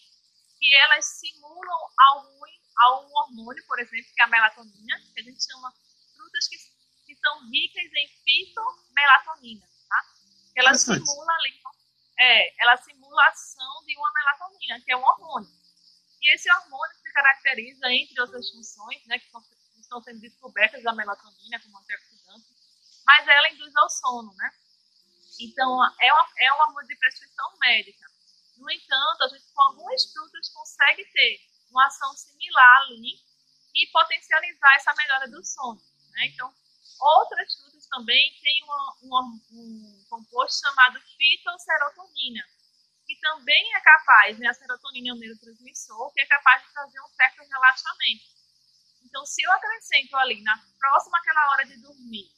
que 0.59 0.75
elas 0.75 1.05
simulam 1.19 1.89
algum, 2.77 3.03
algum 3.03 3.17
hormônio, 3.19 3.63
por 3.67 3.79
exemplo, 3.79 4.13
que 4.13 4.21
é 4.21 4.25
a 4.25 4.27
melatonina, 4.27 4.99
que 5.13 5.19
a 5.19 5.23
gente 5.23 5.43
chama 5.43 5.73
frutas 6.15 6.47
que, 6.47 6.57
que 7.05 7.15
são 7.15 7.49
ricas 7.49 7.91
em 7.93 8.07
fitomelatonina, 8.23 9.67
tá? 9.89 10.01
Que 10.53 10.59
ela 10.59 10.73
simula 10.73 11.33
ali, 11.33 11.61
é, 12.19 12.63
ela 12.63 12.77
simula 12.77 13.23
a 13.23 13.29
ação 13.29 13.83
de 13.85 13.97
uma 13.97 14.11
melatonina, 14.13 14.81
que 14.81 14.91
é 14.91 14.97
um 14.97 15.03
hormônio. 15.03 15.49
E 16.21 16.35
esse 16.35 16.49
hormônio 16.51 16.95
se 16.95 17.11
caracteriza, 17.11 17.91
entre 17.91 18.21
outras 18.21 18.49
funções, 18.49 19.05
né, 19.07 19.19
que, 19.19 19.29
são, 19.29 19.41
que 19.41 19.81
estão 19.81 20.01
sendo 20.01 20.21
descobertas 20.21 20.81
da 20.83 20.93
melatonina 20.93 21.59
como 21.59 21.77
antioxidante, 21.79 22.47
mas 23.05 23.27
ela 23.27 23.49
induz 23.49 23.75
ao 23.75 23.89
sono, 23.89 24.33
né? 24.35 24.51
Então, 25.39 25.67
é, 25.99 26.13
uma, 26.13 26.29
é 26.37 26.53
um 26.53 26.57
hormônio 26.61 26.87
de 26.87 26.95
prescrição 26.95 27.57
médica. 27.59 28.05
No 28.55 28.69
entanto, 28.71 29.23
a 29.23 29.27
gente 29.27 29.51
com 29.51 29.61
algumas 29.63 30.13
frutas 30.13 30.49
consegue 30.49 31.03
ter 31.11 31.52
uma 31.73 31.87
ação 31.87 32.13
similar 32.13 32.81
ali 32.83 33.19
e 33.75 33.87
potencializar 33.91 34.75
essa 34.75 34.93
melhora 34.93 35.29
do 35.29 35.43
sono. 35.43 35.81
Né? 36.11 36.27
Então, 36.27 36.53
outras 36.99 37.59
frutas 37.59 37.87
também 37.87 38.39
têm 38.41 38.63
uma, 38.63 38.97
uma, 39.01 39.21
um 39.51 40.05
composto 40.09 40.61
chamado 40.65 41.01
fitoserotonina, 41.01 42.43
que 43.05 43.19
também 43.19 43.75
é 43.75 43.81
capaz, 43.81 44.39
né, 44.39 44.47
a 44.47 44.53
serotonina 44.53 45.09
é 45.09 45.13
um 45.13 45.17
neurotransmissor, 45.17 46.13
que 46.13 46.21
é 46.21 46.25
capaz 46.25 46.63
de 46.63 46.71
trazer 46.71 47.01
um 47.01 47.07
certo 47.09 47.43
relaxamento. 47.43 48.23
Então, 49.03 49.25
se 49.25 49.43
eu 49.43 49.51
acrescento 49.51 50.15
ali, 50.15 50.41
na 50.41 50.57
próxima 50.79 51.17
aquela 51.17 51.51
hora 51.51 51.65
de 51.65 51.77
dormir, 51.81 52.31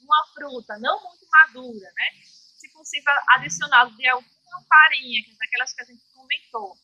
uma 0.00 0.26
fruta 0.32 0.78
não 0.78 1.02
muito 1.02 1.26
madura, 1.28 1.92
né? 1.94 2.10
Se 2.58 2.72
possível, 2.72 3.12
adicionado 3.28 3.94
de 3.96 4.08
alguma 4.08 4.64
farinha, 4.68 5.22
que 5.22 5.32
é 5.32 5.36
daquelas 5.36 5.72
que 5.74 5.82
a 5.82 5.84
gente 5.84 6.02
comentou, 6.14 6.76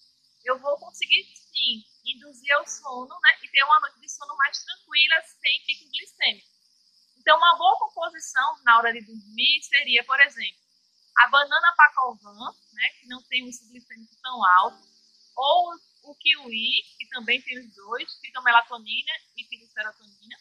eu 0.44 0.59
vou 0.59 0.77
conseguir, 0.79 1.25
sim, 1.53 1.85
induzir 2.05 2.53
ao 2.55 2.67
sono, 2.67 3.15
né? 3.23 3.38
E 3.43 3.49
ter 3.49 3.62
uma 3.65 3.81
noite 3.81 4.01
de 4.01 4.09
sono 4.09 4.37
mais 4.37 4.59
tranquila, 4.65 5.23
sem 5.23 5.65
pico 5.67 5.91
glicêmico. 5.91 6.49
Então, 7.19 7.37
uma 7.37 7.57
boa 7.57 7.79
composição 7.79 8.62
na 8.65 8.79
hora 8.79 8.93
de 8.93 9.01
dormir 9.01 9.62
seria, 9.62 10.03
por 10.05 10.19
exemplo, 10.21 10.62
a 11.19 11.29
banana 11.29 11.75
pacovan, 11.77 12.53
né? 12.73 12.88
Que 13.01 13.07
não 13.07 13.23
tem 13.25 13.45
um 13.45 13.47
índice 13.47 13.69
glicêmico 13.69 14.17
tão 14.23 14.45
alto, 14.59 14.83
ou 15.37 15.75
o 16.05 16.15
kiwi, 16.17 16.83
que 16.99 17.09
também 17.11 17.41
tem 17.43 17.59
os 17.59 17.75
dois, 17.75 18.19
fitomelatonina 18.21 19.12
e 19.37 19.45
fitoserotonina 19.45 20.37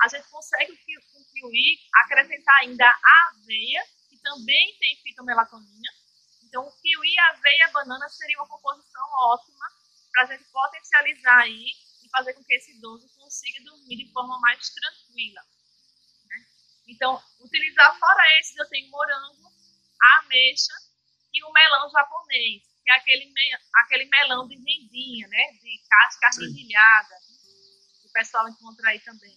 a 0.00 0.08
gente 0.08 0.28
consegue 0.28 0.76
com 0.76 1.20
o 1.20 1.24
kiwi 1.32 1.78
acrescentar 2.04 2.56
ainda 2.60 2.86
a 2.86 3.30
aveia, 3.30 3.82
que 4.08 4.18
também 4.18 4.76
tem 4.78 4.96
fitomelatonina. 5.02 5.90
Então, 6.42 6.66
o 6.66 6.72
kiwi, 6.80 7.18
aveia, 7.30 7.70
banana 7.72 8.08
seria 8.08 8.38
uma 8.38 8.48
composição 8.48 9.08
ótima 9.32 9.66
para 10.16 10.22
a 10.22 10.26
gente 10.26 10.50
potencializar 10.50 11.40
aí 11.40 11.66
e 12.02 12.08
fazer 12.08 12.32
com 12.32 12.42
que 12.42 12.54
esse 12.54 12.72
idoso 12.72 13.06
consiga 13.16 13.62
dormir 13.64 13.96
de 13.96 14.10
forma 14.12 14.40
mais 14.40 14.70
tranquila. 14.70 15.42
Né? 16.24 16.46
Então, 16.88 17.22
utilizar 17.40 17.98
fora 17.98 18.40
esses, 18.40 18.56
eu 18.56 18.66
tenho 18.70 18.90
morango, 18.90 19.52
ameixa 20.20 20.72
e 21.34 21.44
o 21.44 21.52
melão 21.52 21.90
japonês, 21.90 22.62
que 22.82 22.90
é 22.90 22.94
aquele, 22.94 23.26
me, 23.26 23.58
aquele 23.82 24.06
melão 24.06 24.48
de 24.48 24.56
rendinha, 24.56 25.28
né? 25.28 25.52
de 25.60 25.82
casca 25.86 26.42
armilhada, 26.42 27.16
que 28.00 28.08
o 28.08 28.12
pessoal 28.12 28.48
encontra 28.48 28.88
aí 28.88 29.00
também 29.00 29.36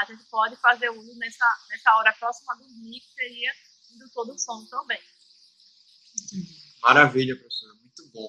a 0.00 0.04
gente 0.04 0.24
pode 0.26 0.54
fazer 0.56 0.90
uso 0.90 1.18
nessa, 1.18 1.66
nessa 1.70 1.96
hora 1.96 2.12
próxima 2.12 2.52
a 2.52 2.56
dormir, 2.56 3.00
que 3.00 3.14
seria 3.14 3.52
do 3.98 4.38
sono 4.38 4.68
também. 4.68 5.00
Maravilha, 6.80 7.34
professora, 7.36 7.74
muito 7.74 8.08
bom. 8.12 8.28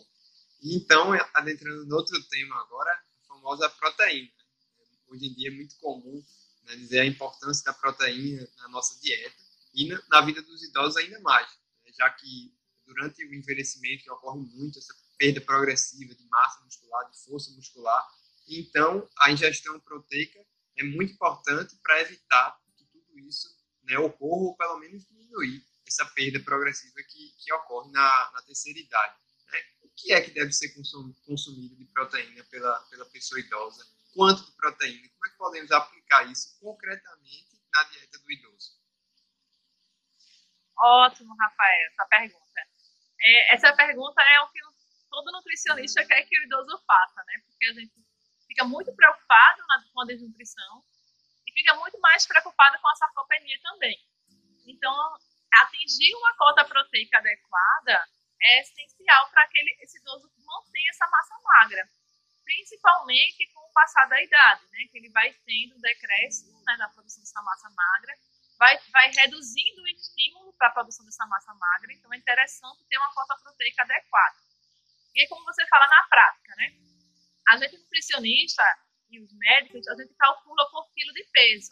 Então, 0.62 1.12
adentrando 1.34 1.86
no 1.86 1.96
outro 1.96 2.22
tema 2.26 2.56
agora, 2.60 2.92
a 2.92 3.28
famosa 3.28 3.70
proteína. 3.70 4.32
Hoje 5.08 5.28
em 5.28 5.34
dia 5.34 5.50
é 5.50 5.54
muito 5.54 5.78
comum 5.78 6.24
né, 6.64 6.76
dizer 6.76 7.00
a 7.00 7.06
importância 7.06 7.64
da 7.64 7.74
proteína 7.74 8.48
na 8.58 8.70
nossa 8.70 9.00
dieta 9.00 9.36
e 9.74 9.88
na, 10.10 10.22
vida 10.22 10.42
dos 10.42 10.62
idosos 10.64 10.98
ainda 10.98 11.20
mais, 11.22 11.48
né, 11.84 11.92
já 11.98 12.10
que 12.12 12.54
durante 12.86 13.24
o 13.26 13.34
envelhecimento 13.34 14.12
ocorre 14.14 14.40
muito 14.40 14.80
essa 14.80 14.94
perda 15.18 15.42
progressiva 15.42 16.14
de 16.14 16.26
massa 16.28 16.64
muscular, 16.64 17.10
de 17.10 17.24
força 17.24 17.52
muscular, 17.52 18.08
então 18.48 19.08
a 19.20 19.32
ingestão 19.32 19.80
proteica 19.80 20.40
é 20.76 20.84
muito 20.84 21.14
importante 21.14 21.76
para 21.84 22.02
evitar 22.02 22.60
que 22.76 22.86
tudo 22.86 23.20
isso 23.20 23.48
né, 23.84 23.98
ocorra 23.98 24.44
ou 24.44 24.58
pelo 24.58 24.78
menos 24.80 25.06
diminuir 25.08 25.64
essa 25.88 26.06
perda 26.06 26.40
progressiva 26.40 27.02
que, 27.04 27.34
que 27.40 27.54
ocorre 27.54 27.92
na, 27.92 28.32
na 28.34 28.42
terceira 28.44 28.80
idade. 28.80 29.16
Que 30.02 30.14
é 30.14 30.22
que 30.22 30.32
deve 30.32 30.52
ser 30.52 30.74
consumido 30.74 31.76
de 31.76 31.86
proteína 31.86 32.44
pela, 32.46 32.80
pela 32.90 33.06
pessoa 33.08 33.40
idosa? 33.40 33.86
Quanto 34.14 34.46
de 34.46 34.52
proteína? 34.54 35.10
Como 35.10 35.26
é 35.26 35.30
que 35.30 35.38
podemos 35.38 35.72
aplicar 35.72 36.24
isso 36.32 36.58
concretamente 36.60 37.62
na 37.74 37.84
dieta 37.84 38.18
do 38.18 38.32
idoso? 38.32 38.80
Ótimo, 40.78 41.36
Rafael, 41.36 41.88
essa 41.92 42.06
pergunta. 42.06 42.62
É, 43.22 43.54
essa 43.54 43.76
pergunta 43.76 44.22
é 44.22 44.42
o 44.42 44.50
que 44.50 44.60
todo 45.10 45.32
nutricionista 45.32 46.06
quer 46.06 46.24
que 46.24 46.40
o 46.40 46.44
idoso 46.44 46.82
faça, 46.88 47.22
né? 47.26 47.42
Porque 47.46 47.66
a 47.66 47.74
gente 47.74 47.94
fica 48.48 48.64
muito 48.64 48.94
preocupado 48.96 49.64
com 49.94 50.02
a 50.02 50.06
desnutrição 50.06 50.84
e 51.46 51.52
fica 51.52 51.74
muito 51.76 52.00
mais 52.00 52.26
preocupado 52.26 52.80
com 52.80 52.88
a 52.88 52.96
sarcopenia 52.96 53.60
também. 53.62 54.00
Então, 54.66 54.94
atingir 55.52 56.16
uma 56.16 56.36
cota 56.38 56.64
proteica 56.64 57.18
adequada 57.18 58.08
é 58.42 58.62
essencial 58.62 59.30
para 59.32 59.48
que 59.48 59.60
ele, 59.60 59.78
esse 59.82 59.98
idoso 60.00 60.32
mantenha 60.46 60.90
essa 60.90 61.08
massa 61.08 61.36
magra, 61.44 61.90
principalmente 62.44 63.48
com 63.54 63.60
o 63.62 63.74
passar 63.74 64.06
da 64.06 64.22
idade, 64.22 64.66
né, 64.72 64.80
que 64.92 64.98
ele 64.98 65.10
vai 65.10 65.34
tendo 65.46 65.76
um 65.76 65.82
decréscimo 65.82 66.62
né, 66.66 66.76
na 66.78 66.90
produção 66.90 67.22
dessa 67.22 67.42
massa 67.42 67.70
magra, 67.70 68.14
vai, 68.58 68.78
vai 68.92 69.12
reduzindo 69.12 69.82
o 69.82 69.88
estímulo 69.88 70.54
para 70.54 70.68
a 70.68 70.72
produção 70.72 71.06
dessa 71.06 71.26
massa 71.28 71.54
magra, 71.54 71.94
então 71.94 72.14
é 72.14 72.18
interessante 72.18 72.86
ter 72.88 72.98
uma 72.98 73.14
cota 73.14 73.36
proteica 73.42 73.84
adequada. 73.84 74.38
E 75.16 75.28
como 75.28 75.44
você 75.46 75.66
fala 75.68 75.88
na 75.88 76.04
prática, 76.08 76.56
né? 76.56 76.74
A 77.48 77.58
gente 77.58 77.78
nutricionista 77.78 78.64
e 79.10 79.20
os 79.20 79.32
médicos, 79.34 79.88
a 79.88 79.96
gente 79.96 80.14
calcula 80.16 80.70
por 80.70 80.92
quilo 80.94 81.14
de 81.14 81.24
peso. 81.32 81.72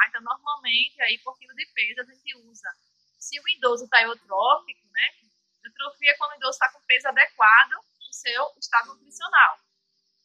Ah, 0.00 0.08
então, 0.08 0.22
normalmente, 0.22 1.00
aí 1.02 1.18
por 1.18 1.36
quilo 1.38 1.54
de 1.54 1.66
peso, 1.74 2.00
a 2.00 2.04
gente 2.04 2.36
usa. 2.48 2.68
Se 3.18 3.40
o 3.40 3.48
idoso 3.48 3.84
está 3.84 4.02
eutrófico, 4.02 4.85
Eutrofia 5.66 6.10
é 6.10 6.14
quando 6.14 6.32
o 6.32 6.36
idoso 6.36 6.52
está 6.52 6.70
com 6.72 6.80
peso 6.86 7.08
adequado 7.08 7.72
no 7.72 8.12
seu 8.12 8.54
estado 8.58 8.88
nutricional. 8.94 9.58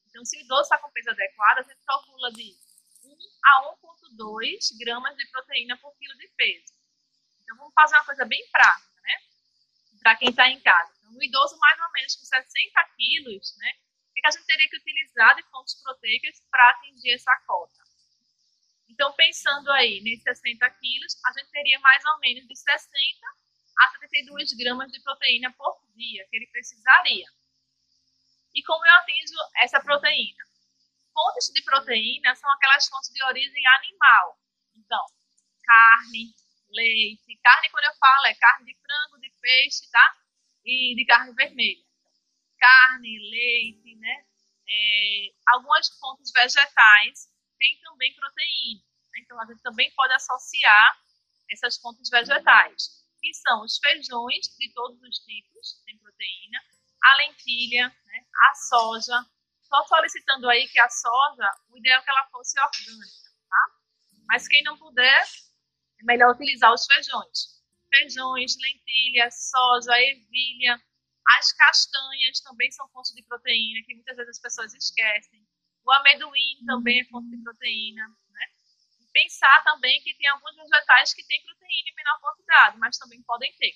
Então, 0.07 0.25
se 0.25 0.37
o 0.37 0.41
idoso 0.41 0.63
está 0.63 0.77
com 0.77 0.91
peso 0.91 1.09
adequado, 1.09 1.59
a 1.59 1.61
gente 1.63 1.83
calcula 1.85 2.31
de 2.31 2.55
1 3.03 3.17
a 3.43 3.75
1,2 3.81 4.77
gramas 4.79 5.15
de 5.15 5.25
proteína 5.31 5.77
por 5.77 5.95
quilo 5.97 6.17
de 6.17 6.27
peso. 6.35 6.73
Então, 7.41 7.57
vamos 7.57 7.73
fazer 7.73 7.95
uma 7.95 8.05
coisa 8.05 8.25
bem 8.25 8.45
prática, 8.51 9.01
né? 9.01 9.17
Para 10.01 10.15
quem 10.15 10.29
está 10.29 10.47
em 10.47 10.59
casa. 10.59 10.91
Então, 10.99 11.13
o 11.13 11.23
idoso, 11.23 11.57
mais 11.57 11.79
ou 11.79 11.91
menos 11.91 12.15
com 12.15 12.25
60 12.25 12.89
quilos, 12.97 13.57
né? 13.57 13.73
que 14.21 14.27
a 14.27 14.31
gente 14.31 14.45
teria 14.45 14.69
que 14.69 14.77
utilizar 14.77 15.35
de 15.35 15.43
fontes 15.49 15.81
proteicas 15.81 16.39
para 16.49 16.69
atingir 16.71 17.11
essa 17.11 17.35
cota. 17.47 17.81
Então, 18.87 19.11
pensando 19.13 19.71
aí 19.71 20.01
nesses 20.01 20.23
60 20.23 20.69
quilos, 20.71 21.17
a 21.25 21.31
gente 21.31 21.49
teria 21.49 21.79
mais 21.79 22.03
ou 22.05 22.19
menos 22.19 22.47
de 22.47 22.55
60 22.55 23.40
a 23.81 23.89
72 23.91 24.53
gramas 24.53 24.91
de 24.91 25.01
proteína 25.01 25.51
por 25.53 25.81
dia 25.95 26.27
que 26.29 26.35
ele 26.37 26.47
precisaria. 26.47 27.25
E 28.53 28.63
como 28.63 28.85
eu 28.85 28.93
atingo 28.95 29.41
essa 29.57 29.79
proteína? 29.81 30.43
Fontes 31.13 31.51
de 31.53 31.61
proteína 31.63 32.35
são 32.35 32.49
aquelas 32.51 32.87
fontes 32.87 33.09
de 33.09 33.23
origem 33.23 33.67
animal. 33.67 34.37
Então, 34.75 35.05
carne, 35.63 36.33
leite. 36.69 37.39
Carne, 37.43 37.69
quando 37.69 37.85
eu 37.85 37.95
falo, 37.95 38.25
é 38.25 38.35
carne 38.35 38.65
de 38.65 38.79
frango, 38.81 39.19
de 39.19 39.29
peixe, 39.41 39.89
tá? 39.91 40.15
E 40.65 40.95
de 40.95 41.05
carne 41.05 41.33
vermelha 41.33 41.91
carne, 42.61 43.17
leite, 43.17 43.95
né? 43.95 44.23
É, 44.69 45.33
algumas 45.47 45.89
fontes 45.97 46.31
vegetais 46.31 47.27
têm 47.57 47.79
também 47.81 48.13
proteína. 48.13 48.81
Então, 49.17 49.41
a 49.41 49.45
gente 49.45 49.61
também 49.63 49.91
pode 49.95 50.13
associar 50.13 50.95
essas 51.49 51.77
fontes 51.77 52.09
vegetais, 52.09 53.00
que 53.21 53.33
são 53.35 53.63
os 53.63 53.77
feijões 53.77 54.47
de 54.57 54.73
todos 54.73 54.99
os 55.01 55.19
tipos, 55.19 55.81
tem 55.85 55.97
proteína, 55.99 56.59
a 57.03 57.15
lentilha, 57.17 57.87
né, 57.87 58.25
a 58.49 58.55
soja. 58.55 59.25
Só 59.61 59.83
solicitando 59.85 60.49
aí 60.49 60.67
que 60.67 60.79
a 60.79 60.89
soja, 60.89 61.49
o 61.69 61.77
ideal 61.77 62.01
é 62.01 62.03
que 62.03 62.09
ela 62.09 62.27
fosse 62.29 62.59
orgânica, 62.59 63.29
tá? 63.47 63.65
Mas 64.27 64.47
quem 64.47 64.63
não 64.63 64.77
puder, 64.77 65.23
é 66.01 66.03
melhor 66.03 66.33
utilizar 66.33 66.73
os 66.73 66.85
feijões. 66.85 67.61
Feijões, 67.89 68.55
lentilha, 68.59 69.29
soja, 69.31 69.97
ervilha. 70.01 70.81
As 71.37 71.51
castanhas 71.53 72.41
também 72.41 72.71
são 72.71 72.89
fontes 72.89 73.13
de 73.13 73.23
proteína, 73.23 73.85
que 73.85 73.93
muitas 73.93 74.17
vezes 74.17 74.37
as 74.37 74.41
pessoas 74.41 74.73
esquecem. 74.73 75.45
O 75.85 75.91
amendoim 75.91 76.65
também 76.65 77.01
é 77.01 77.05
fonte 77.05 77.29
de 77.29 77.41
proteína. 77.43 78.07
E 79.11 79.19
pensar 79.19 79.63
também 79.63 80.01
que 80.01 80.15
tem 80.15 80.27
alguns 80.29 80.55
vegetais 80.55 81.13
que 81.13 81.25
têm 81.25 81.43
proteína 81.43 81.89
em 81.89 81.95
menor 81.95 82.19
quantidade, 82.19 82.77
mas 82.77 82.97
também 82.97 83.21
podem 83.23 83.51
ter. 83.57 83.73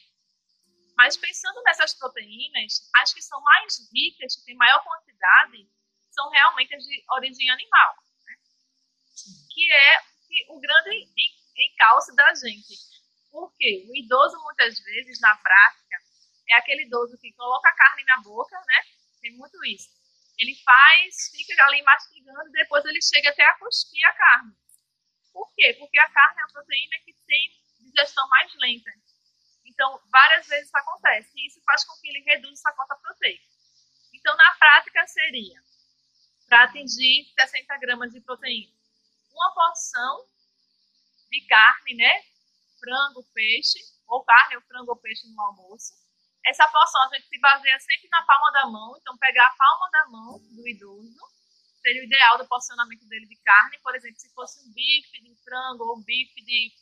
Mas 0.97 1.17
pensando 1.17 1.61
nessas 1.63 1.93
proteínas, 1.93 2.89
as 2.95 3.13
que 3.13 3.21
são 3.21 3.41
mais 3.41 3.75
ricas, 3.93 4.37
que 4.37 4.45
têm 4.45 4.55
maior 4.55 4.81
quantidade, 4.83 5.69
são 6.11 6.29
realmente 6.29 6.73
as 6.73 6.83
de 6.83 7.03
origem 7.11 7.49
animal. 7.49 7.95
Né? 8.25 8.35
Que 9.53 9.71
é 9.71 10.01
o 10.49 10.59
grande 10.59 11.05
encalce 11.57 12.15
da 12.15 12.33
gente. 12.35 12.75
Porque 13.29 13.85
o 13.89 13.95
idoso, 13.97 14.41
muitas 14.43 14.79
vezes, 14.79 15.19
na 15.19 15.35
prática, 15.37 15.97
é 16.47 16.55
aquele 16.55 16.83
idoso 16.83 17.17
que 17.17 17.33
coloca 17.33 17.67
a 17.67 17.75
carne 17.75 18.03
na 18.05 18.21
boca, 18.21 18.55
né? 18.55 18.81
Tem 19.21 19.35
muito 19.35 19.63
isso. 19.65 19.89
Ele 20.37 20.55
faz, 20.63 21.29
fica 21.31 21.63
ali 21.65 21.81
mastigando, 21.83 22.51
depois 22.51 22.85
ele 22.85 23.01
chega 23.01 23.29
até 23.29 23.43
a 23.43 23.57
cuspir 23.57 24.07
a 24.07 24.13
carne. 24.13 24.55
Por 25.35 25.51
quê? 25.53 25.75
Porque 25.77 25.99
a 25.99 26.09
carne 26.09 26.39
é 26.39 26.43
a 26.45 26.53
proteína 26.53 26.95
que 27.03 27.13
tem 27.27 27.51
digestão 27.81 28.25
mais 28.29 28.55
lenta. 28.55 28.89
Então, 29.65 29.99
várias 30.09 30.47
vezes 30.47 30.67
isso 30.67 30.77
acontece. 30.77 31.29
E 31.35 31.47
isso 31.47 31.61
faz 31.65 31.83
com 31.83 31.93
que 31.99 32.07
ele 32.07 32.23
reduza 32.23 32.53
essa 32.53 32.71
cota 32.71 32.95
proteica. 32.95 33.43
Então, 34.13 34.33
na 34.37 34.55
prática, 34.55 35.05
seria 35.07 35.61
para 36.47 36.63
atingir 36.63 37.25
60 37.37 37.77
gramas 37.79 38.13
de 38.13 38.21
proteína. 38.21 38.71
Uma 39.33 39.53
porção 39.53 40.25
de 41.29 41.45
carne, 41.47 41.95
né? 41.95 42.23
Frango, 42.79 43.21
peixe, 43.33 43.79
ou 44.07 44.23
carne, 44.23 44.55
ou 44.55 44.61
frango 44.61 44.91
ou 44.91 45.01
peixe 45.01 45.27
no 45.27 45.41
almoço. 45.41 45.95
Essa 46.45 46.65
porção 46.69 47.01
a 47.03 47.13
gente 47.13 47.27
se 47.27 47.39
baseia 47.41 47.79
sempre 47.81 48.07
na 48.09 48.23
palma 48.25 48.51
da 48.53 48.67
mão, 48.67 48.95
então 49.01 49.17
pegar 49.17 49.47
a 49.47 49.55
palma 49.57 49.89
da 49.91 50.05
mão 50.05 50.39
do 50.55 50.65
idoso 50.65 51.34
seria 51.85 52.01
o 52.01 52.05
ideal 52.05 52.37
do 52.39 52.47
porcionamento 52.47 53.05
dele 53.05 53.27
de 53.27 53.35
carne. 53.37 53.77
Por 53.83 53.95
exemplo, 53.95 54.19
se 54.19 54.33
fosse 54.33 54.59
um 54.67 54.73
bife 54.73 55.21
de 55.21 55.35
frango 55.43 55.83
ou 55.83 55.99
um 55.99 56.01
bife 56.01 56.41
de 56.41 56.73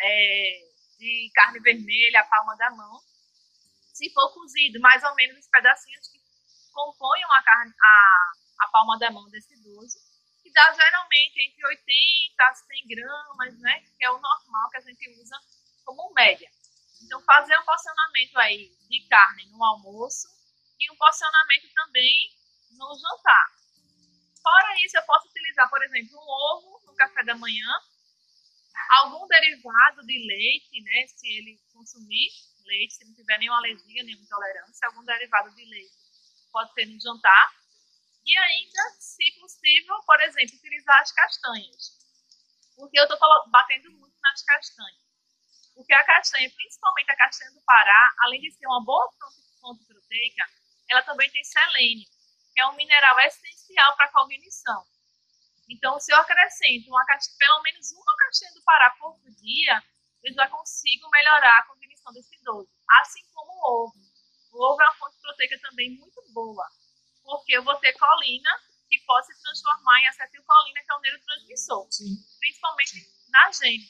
é, 0.00 0.70
de 0.98 1.30
carne 1.34 1.60
vermelha, 1.60 2.20
a 2.20 2.24
palma 2.24 2.56
da 2.56 2.70
mão. 2.70 3.00
Se 3.92 4.10
for 4.14 4.32
cozido, 4.32 4.80
mais 4.80 5.02
ou 5.04 5.14
menos 5.14 5.38
os 5.38 5.48
pedacinhos 5.48 6.08
que 6.08 6.18
compõem 6.72 7.22
a, 7.24 7.42
carne, 7.42 7.74
a, 7.82 8.32
a 8.60 8.68
palma 8.68 8.98
da 8.98 9.10
mão 9.10 9.28
desse 9.28 9.52
idoso, 9.54 9.98
que 10.42 10.50
dá 10.52 10.72
geralmente 10.72 11.40
entre 11.40 11.66
80 11.66 12.44
a 12.44 12.54
100 12.54 12.86
gramas, 12.86 13.58
né, 13.60 13.80
que 13.98 14.04
é 14.04 14.10
o 14.10 14.18
normal 14.18 14.70
que 14.70 14.78
a 14.78 14.80
gente 14.80 15.10
usa 15.20 15.38
como 15.84 16.14
média. 16.14 16.50
Então, 17.02 17.20
fazer 17.22 17.58
um 17.58 17.64
porcionamento 17.64 18.38
aí 18.38 18.70
de 18.88 19.06
carne 19.08 19.50
no 19.50 19.62
almoço 19.62 20.28
e 20.78 20.90
um 20.90 20.96
porcionamento 20.96 21.68
também 21.74 22.30
no 22.72 22.98
jantar. 22.98 23.59
Fora 24.50 24.84
isso, 24.84 24.96
eu 24.96 25.02
posso 25.04 25.28
utilizar, 25.28 25.70
por 25.70 25.80
exemplo, 25.84 26.18
um 26.18 26.28
ovo 26.28 26.82
no 26.84 26.94
café 26.96 27.22
da 27.22 27.36
manhã, 27.36 27.68
algum 28.98 29.24
derivado 29.28 30.04
de 30.04 30.26
leite, 30.26 30.82
né, 30.82 31.06
se 31.06 31.28
ele 31.28 31.56
consumir 31.72 32.30
leite, 32.66 32.94
se 32.94 33.04
não 33.04 33.14
tiver 33.14 33.38
nenhuma 33.38 33.58
alergia, 33.58 34.02
nenhuma 34.02 34.24
intolerância, 34.24 34.88
algum 34.88 35.04
derivado 35.04 35.54
de 35.54 35.64
leite 35.64 35.94
pode 36.50 36.72
ser 36.74 36.86
no 36.86 37.00
jantar. 37.00 37.54
E 38.26 38.36
ainda, 38.36 38.82
se 38.98 39.30
possível, 39.38 39.96
por 40.04 40.20
exemplo, 40.22 40.56
utilizar 40.56 41.00
as 41.00 41.12
castanhas. 41.12 41.98
Porque 42.74 42.98
eu 42.98 43.04
estou 43.04 43.18
batendo 43.50 43.88
muito 43.92 44.16
nas 44.20 44.42
castanhas. 44.42 45.00
Porque 45.76 45.94
a 45.94 46.04
castanha, 46.04 46.50
principalmente 46.50 47.10
a 47.12 47.16
castanha 47.16 47.52
do 47.52 47.62
Pará, 47.62 48.14
além 48.24 48.40
de 48.40 48.50
ser 48.50 48.66
uma 48.66 48.84
boa 48.84 49.08
fonte 49.60 49.84
proteica, 49.84 50.44
ela 50.88 51.02
também 51.02 51.30
tem 51.30 51.44
selênio, 51.44 52.08
que 52.52 52.60
é 52.60 52.66
um 52.66 52.76
mineral 52.76 53.18
essencial 53.20 53.96
para 53.96 54.06
a 54.06 54.12
cognição. 54.12 54.84
Então, 55.68 56.00
se 56.00 56.12
eu 56.12 56.16
acrescento 56.16 56.88
uma, 56.88 57.04
pelo 57.38 57.62
menos 57.62 57.92
uma 57.92 58.16
caixinha 58.16 58.52
do 58.54 58.62
Pará 58.62 58.90
por 58.98 59.18
dia, 59.40 59.82
eu 60.22 60.34
já 60.34 60.48
consigo 60.48 61.08
melhorar 61.10 61.58
a 61.58 61.66
cognição 61.66 62.12
desse 62.12 62.34
idoso. 62.36 62.68
Assim 63.00 63.22
como 63.32 63.52
o 63.52 63.84
ovo. 63.84 63.94
O 64.52 64.72
ovo 64.72 64.82
é 64.82 64.84
uma 64.84 64.94
fonte 64.96 65.16
proteica 65.20 65.58
também 65.60 65.96
muito 65.96 66.20
boa, 66.32 66.66
porque 67.22 67.52
eu 67.52 67.62
vou 67.62 67.76
ter 67.76 67.92
colina, 67.92 68.50
que 68.88 68.98
pode 69.06 69.26
se 69.26 69.40
transformar 69.40 70.00
em 70.00 70.08
acetilcolina, 70.08 70.80
que 70.84 70.92
é 70.92 70.96
um 70.96 71.00
neurotransmissor, 71.00 71.86
Sim. 71.92 72.16
principalmente 72.40 73.06
na 73.28 73.52
gente. 73.52 73.88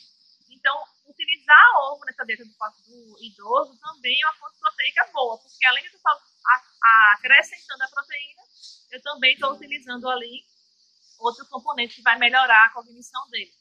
Então, 0.51 0.85
utilizar 1.21 1.77
ovo 1.91 2.05
nessa 2.07 2.25
dieta 2.25 2.45
do, 2.45 2.51
do 2.51 3.25
idoso 3.25 3.79
também 3.79 4.19
é 4.23 4.27
uma 4.27 4.35
fonte 4.35 4.59
proteica 4.59 5.11
boa, 5.13 5.39
porque 5.39 5.67
além 5.67 5.83
de 5.83 5.91
eu 5.91 5.97
estar 5.97 6.19
acrescentando 7.15 7.85
a 7.85 7.89
proteína, 7.89 8.43
eu 8.91 9.03
também 9.03 9.35
estou 9.35 9.53
utilizando 9.53 10.09
ali 10.09 10.45
outro 11.19 11.47
componente 11.49 11.97
que 11.97 12.03
vai 12.03 12.19
melhorar 12.19 12.67
a 12.67 12.73
cognição 12.73 13.29
dele. 13.29 13.53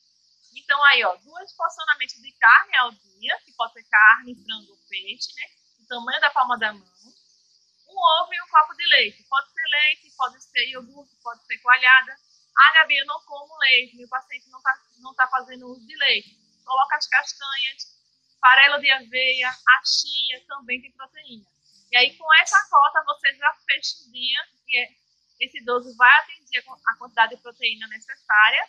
Então, 0.56 0.82
aí, 0.86 1.04
ó, 1.04 1.15
dois 1.17 1.54
porcionamentos 1.54 2.15
de 2.15 2.32
carne 2.34 2.76
ao 2.78 2.91
dia, 2.91 3.39
que 3.45 3.52
pode 3.54 3.74
ser 3.74 3.84
carne, 3.84 4.36
frango 4.43 4.72
ou 4.72 4.78
peixe, 4.88 5.34
né? 5.36 5.43
O 5.84 5.88
tamanho 5.88 6.22
da 6.22 6.30
palma 6.32 6.58
da 6.58 6.74
mão. 6.74 6.82
Um 6.82 7.98
ovo 8.22 8.34
e 8.34 8.41
um 8.41 8.48
copo 8.48 8.74
de 8.76 8.86
leite. 8.88 9.24
Pode 9.30 9.52
ser 9.52 9.67
leite, 9.67 10.15
pode 10.15 10.43
ser 10.43 10.69
iogurte, 10.69 11.15
pode 11.22 11.45
ser 11.45 11.58
coalhada. 11.60 12.15
Ah, 12.58 12.74
Gabi, 12.74 12.98
eu 12.98 13.06
não 13.06 13.19
como 13.26 13.58
leite, 13.60 13.95
meu 13.95 14.08
paciente 14.08 14.50
não 14.50 14.60
está 14.60 14.74
não 15.00 15.13
tá 15.13 15.28
fazendo 15.28 15.67
uso 15.67 15.86
de 15.86 15.95
leite. 15.95 16.38
Coloca 16.70 16.96
as 16.98 17.08
castanhas, 17.08 17.98
farelo 18.40 18.80
de 18.80 18.92
aveia, 18.92 19.50
a 19.50 19.82
chia 19.84 20.46
também 20.48 20.80
tem 20.80 20.92
proteína. 20.92 21.44
E 21.92 21.98
aí, 21.98 22.16
com 22.16 22.32
essa 22.36 22.64
cota, 22.70 23.04
você 23.06 23.34
já 23.36 23.52
fecha 23.66 24.04
o 24.06 24.12
dia 24.12 24.40
e 24.68 24.78
é 24.78 25.00
esse 25.40 25.58
idoso 25.58 25.96
vai 25.96 26.20
atingir 26.20 26.64
a 26.86 26.96
quantidade 26.98 27.36
de 27.36 27.42
proteína 27.42 27.88
necessária 27.88 28.62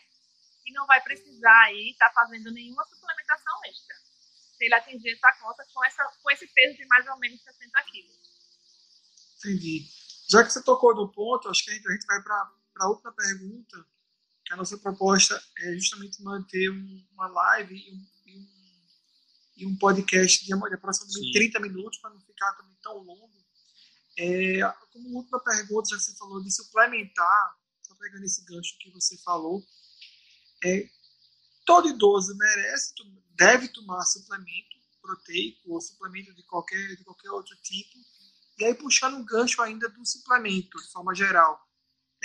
e 0.65 0.73
não 0.73 0.87
vai 0.87 1.03
precisar 1.03 1.65
aí 1.65 1.91
estar 1.91 2.09
tá 2.09 2.15
fazendo 2.15 2.51
nenhuma 2.53 2.85
suplementação 2.87 3.61
extra. 3.67 3.97
Se 4.57 4.65
ele 4.65 4.75
atingir 4.75 5.13
essa 5.13 5.33
cota 5.41 5.67
com, 5.75 5.85
essa, 5.85 6.05
com 6.23 6.31
esse 6.31 6.47
peso 6.47 6.79
de 6.79 6.87
mais 6.87 7.07
ou 7.07 7.19
menos 7.19 7.43
60 7.43 7.83
quilos. 7.85 8.17
Entendi. 9.39 9.89
Já 10.31 10.43
que 10.43 10.51
você 10.51 10.63
tocou 10.63 10.95
no 10.95 11.13
ponto, 11.13 11.51
acho 11.51 11.65
que 11.65 11.71
a 11.71 11.75
gente, 11.75 11.87
a 11.87 12.15
vai 12.15 12.23
para 12.23 12.89
outra 12.89 13.13
pergunta, 13.13 13.85
que 14.51 14.55
a 14.55 14.57
nossa 14.57 14.77
proposta 14.79 15.41
é 15.59 15.75
justamente 15.75 16.21
manter 16.25 16.71
um, 16.73 17.07
uma 17.13 17.29
live 17.29 17.73
e 17.73 17.93
um, 17.93 18.07
e 18.27 18.37
um, 18.37 18.47
e 19.59 19.67
um 19.67 19.77
podcast 19.77 20.45
de 20.45 20.53
aproximadamente 20.53 21.27
Sim. 21.27 21.33
30 21.33 21.61
minutos, 21.61 22.01
para 22.01 22.11
não 22.11 22.21
ficar 22.21 22.53
também 22.57 22.77
tão 22.83 22.99
longo 22.99 23.31
é, 24.19 24.61
como 24.93 25.17
última 25.17 25.39
pergunta, 25.41 25.91
já 25.91 25.99
você 25.99 26.17
falou 26.17 26.43
de 26.43 26.51
suplementar, 26.51 27.57
só 27.81 27.95
pegando 27.95 28.25
esse 28.25 28.45
gancho 28.45 28.77
que 28.81 28.91
você 28.91 29.17
falou, 29.19 29.65
é, 30.65 30.91
todo 31.65 31.89
idoso 31.89 32.37
merece, 32.37 32.93
deve 33.37 33.69
tomar 33.69 34.05
suplemento 34.05 34.77
proteico 35.01 35.73
ou 35.73 35.81
suplemento 35.81 36.35
de 36.35 36.43
qualquer, 36.43 36.97
de 36.97 37.05
qualquer 37.05 37.31
outro 37.31 37.57
tipo. 37.63 37.99
E 38.59 38.65
aí, 38.65 38.75
puxando 38.75 39.17
um 39.17 39.25
gancho 39.25 39.63
ainda 39.63 39.89
do 39.89 40.05
suplemento, 40.05 40.77
de 40.77 40.91
forma 40.91 41.15
geral, 41.15 41.59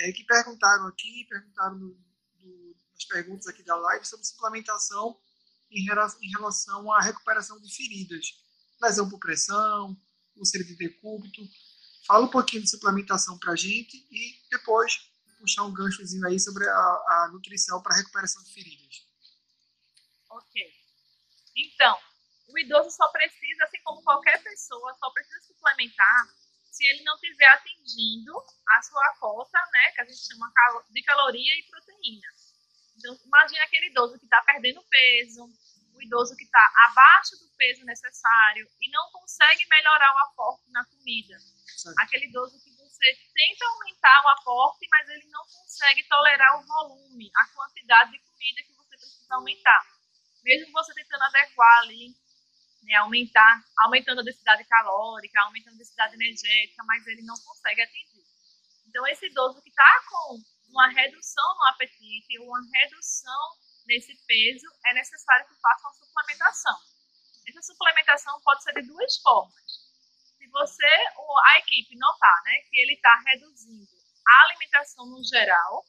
é, 0.00 0.10
que 0.12 0.24
perguntaram 0.24 0.88
aqui, 0.88 1.24
perguntaram 1.30 1.78
no, 1.78 2.05
nas 2.96 3.04
perguntas 3.04 3.46
aqui 3.46 3.62
da 3.62 3.76
live 3.76 4.04
sobre 4.06 4.26
suplementação 4.26 5.20
em 5.70 5.84
relação, 5.84 6.20
em 6.22 6.30
relação 6.30 6.92
à 6.92 7.00
recuperação 7.00 7.60
de 7.60 7.74
feridas, 7.74 8.26
lesão 8.80 9.08
por 9.08 9.20
pressão, 9.20 9.96
úlcera 10.34 10.64
de 10.64 10.74
decúbito. 10.76 11.42
Fala 12.06 12.24
um 12.24 12.30
pouquinho 12.30 12.62
de 12.62 12.70
suplementação 12.70 13.38
para 13.38 13.52
a 13.52 13.56
gente 13.56 13.96
e 14.10 14.40
depois 14.50 15.10
puxar 15.38 15.64
um 15.64 15.72
ganchozinho 15.72 16.26
aí 16.26 16.40
sobre 16.40 16.66
a, 16.66 16.72
a 16.72 17.30
nutrição 17.32 17.82
para 17.82 17.96
recuperação 17.96 18.42
de 18.42 18.52
feridas. 18.52 19.06
Ok. 20.30 20.72
Então, 21.54 21.98
o 22.48 22.58
idoso 22.58 22.90
só 22.90 23.08
precisa, 23.08 23.64
assim 23.64 23.78
como 23.84 24.02
qualquer 24.02 24.42
pessoa, 24.42 24.96
só 24.98 25.10
precisa 25.10 25.40
suplementar 25.46 26.28
se 26.70 26.84
ele 26.84 27.02
não 27.02 27.14
estiver 27.14 27.48
atingindo 27.48 28.32
a 28.68 28.82
sua 28.82 29.16
cota, 29.18 29.58
né, 29.72 29.92
que 29.92 30.00
a 30.02 30.04
gente 30.04 30.26
chama 30.26 30.52
de 30.90 31.02
caloria 31.02 31.58
e 31.58 31.62
proteína. 31.70 32.28
Então, 32.96 33.18
imagine 33.24 33.60
aquele 33.60 33.86
idoso 33.86 34.18
que 34.18 34.24
está 34.24 34.42
perdendo 34.42 34.82
peso, 34.84 35.44
o 35.94 36.02
idoso 36.02 36.36
que 36.36 36.44
está 36.44 36.72
abaixo 36.88 37.36
do 37.38 37.48
peso 37.56 37.84
necessário 37.84 38.68
e 38.80 38.90
não 38.90 39.10
consegue 39.12 39.66
melhorar 39.68 40.14
o 40.14 40.18
aporte 40.30 40.70
na 40.70 40.84
comida 40.84 41.36
Aquele 41.98 42.26
idoso 42.26 42.58
que 42.62 42.70
você 42.70 43.14
tenta 43.34 43.66
aumentar 43.66 44.22
o 44.24 44.28
aporte, 44.28 44.86
mas 44.90 45.08
ele 45.08 45.26
não 45.26 45.44
consegue 45.46 46.02
tolerar 46.08 46.58
o 46.58 46.66
volume, 46.66 47.30
a 47.36 47.46
quantidade 47.54 48.12
de 48.12 48.18
comida 48.18 48.62
que 48.62 48.72
você 48.72 48.96
precisa 48.96 49.26
precisa 49.26 49.34
aumentar. 49.34 49.82
Mesmo 50.44 50.72
você 50.72 50.94
tentando 50.94 51.22
adequar 51.24 51.78
ali, 51.82 52.14
né, 52.82 52.94
aumentar, 52.94 53.64
aumentando 53.80 54.20
a 54.20 54.24
densidade 54.24 54.64
calórica, 54.64 55.42
aumentando 55.42 55.74
a 55.74 55.78
densidade 55.78 56.14
energética, 56.14 56.84
mas 56.84 57.06
ele 57.06 57.22
não 57.22 57.34
consegue 57.44 57.82
atingir. 57.82 58.24
Então, 58.86 59.06
esse 59.08 59.26
idoso 59.26 59.60
que 59.60 59.68
está 59.68 60.04
com 60.08 60.38
uma 60.68 60.88
redução 60.88 61.44
no 61.56 61.64
apetite, 61.68 62.38
uma 62.40 62.60
redução 62.74 63.56
nesse 63.86 64.14
peso, 64.26 64.66
é 64.86 64.94
necessário 64.94 65.46
que 65.46 65.60
faça 65.60 65.86
uma 65.86 65.94
suplementação. 65.94 66.76
Essa 67.48 67.62
suplementação 67.62 68.40
pode 68.42 68.62
ser 68.62 68.72
de 68.74 68.82
duas 68.82 69.16
formas. 69.18 69.86
Se 70.36 70.46
você, 70.48 70.86
a 71.44 71.58
equipe 71.58 71.96
notar 71.96 72.42
né, 72.44 72.60
que 72.68 72.80
ele 72.80 72.94
está 72.94 73.16
reduzindo 73.26 73.88
a 74.26 74.42
alimentação 74.44 75.06
no 75.06 75.22
geral, 75.24 75.84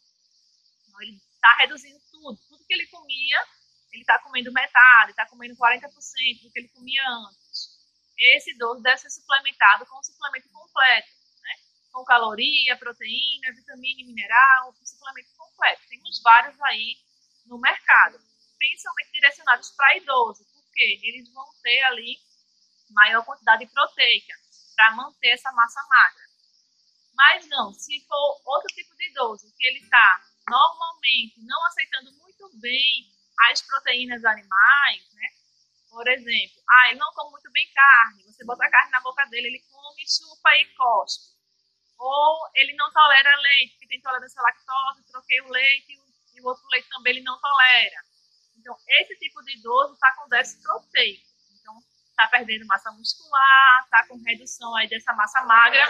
então 0.88 1.02
ele 1.02 1.18
está 1.34 1.56
reduzindo 1.58 2.00
tudo, 2.12 2.40
tudo 2.48 2.66
que 2.66 2.74
ele 2.74 2.88
comia, 2.88 3.46
ele 3.92 4.02
está 4.02 4.20
comendo 4.20 4.52
metade, 4.52 5.12
está 5.12 5.26
comendo 5.28 5.56
40% 5.56 5.90
do 6.44 6.52
que 6.52 6.60
ele 6.60 6.70
comia 6.70 7.04
antes. 7.10 7.78
Esse 8.18 8.52
idoso 8.52 8.82
deve 8.82 8.98
ser 8.98 9.10
suplementado 9.10 9.86
com 9.86 10.00
um 10.00 10.04
suplemento 10.04 10.50
completo? 10.50 11.17
Com 11.98 12.06
caloria, 12.06 12.78
proteína, 12.78 13.54
vitamina 13.56 14.02
e 14.02 14.06
mineral, 14.06 14.70
um 14.70 14.86
suplemento 14.86 15.34
completo. 15.36 15.82
Temos 15.90 16.22
vários 16.22 16.62
aí 16.62 16.96
no 17.48 17.58
mercado, 17.58 18.20
principalmente 18.56 19.12
direcionados 19.14 19.72
para 19.72 19.98
idoso, 19.98 20.46
porque 20.54 21.00
eles 21.02 21.34
vão 21.34 21.48
ter 21.64 21.82
ali 21.86 22.20
maior 22.92 23.26
quantidade 23.26 23.66
proteica 23.66 24.34
para 24.76 24.96
manter 24.96 25.30
essa 25.30 25.52
massa 25.54 25.82
magra. 25.90 26.24
Mas 27.16 27.48
não, 27.48 27.74
se 27.74 28.00
for 28.06 28.42
outro 28.46 28.68
tipo 28.76 28.96
de 28.96 29.10
idoso, 29.10 29.52
que 29.58 29.66
ele 29.66 29.80
está 29.80 30.22
normalmente 30.48 31.42
não 31.42 31.66
aceitando 31.66 32.12
muito 32.14 32.48
bem 32.60 33.12
as 33.50 33.62
proteínas 33.64 34.24
animais, 34.24 35.14
né? 35.14 35.30
Por 35.90 36.08
exemplo, 36.08 36.62
ah, 36.70 36.90
ele 36.90 37.00
não 37.00 37.12
come 37.14 37.32
muito 37.32 37.52
bem 37.52 37.68
carne, 37.74 38.24
você 38.24 38.46
bota 38.46 38.64
a 38.64 38.70
carne 38.70 38.92
na 38.92 39.02
boca 39.02 39.26
dele, 39.26 39.48
ele 39.48 39.66
come, 39.72 40.04
chupa 40.08 40.56
e 40.58 40.66
cospe. 40.76 41.37
Ou 42.00 42.38
ele 42.56 42.76
não 42.76 42.92
tolera 42.92 43.36
leite, 43.42 43.78
que 43.80 43.88
tem 43.88 43.98
intolerância 43.98 44.40
à 44.40 44.44
lactose, 44.44 45.08
troquei 45.12 45.42
o 45.42 45.50
leite 45.50 45.94
e 46.36 46.42
o 46.42 46.46
outro 46.46 46.64
leite 46.72 46.88
também 46.90 47.16
ele 47.16 47.24
não 47.24 47.40
tolera. 47.40 48.02
Então, 48.58 48.76
esse 48.88 49.16
tipo 49.18 49.42
de 49.44 49.58
idoso 49.58 49.94
está 49.94 50.14
com 50.16 50.30
déficit 50.30 50.62
proteico. 50.62 51.26
Então, 51.60 51.80
está 52.10 52.28
perdendo 52.28 52.66
massa 52.66 52.92
muscular, 52.92 53.84
está 53.84 54.08
com 54.08 54.22
redução 54.24 54.76
aí 54.76 54.88
dessa 54.88 55.14
massa 55.14 55.42
magra. 55.46 55.86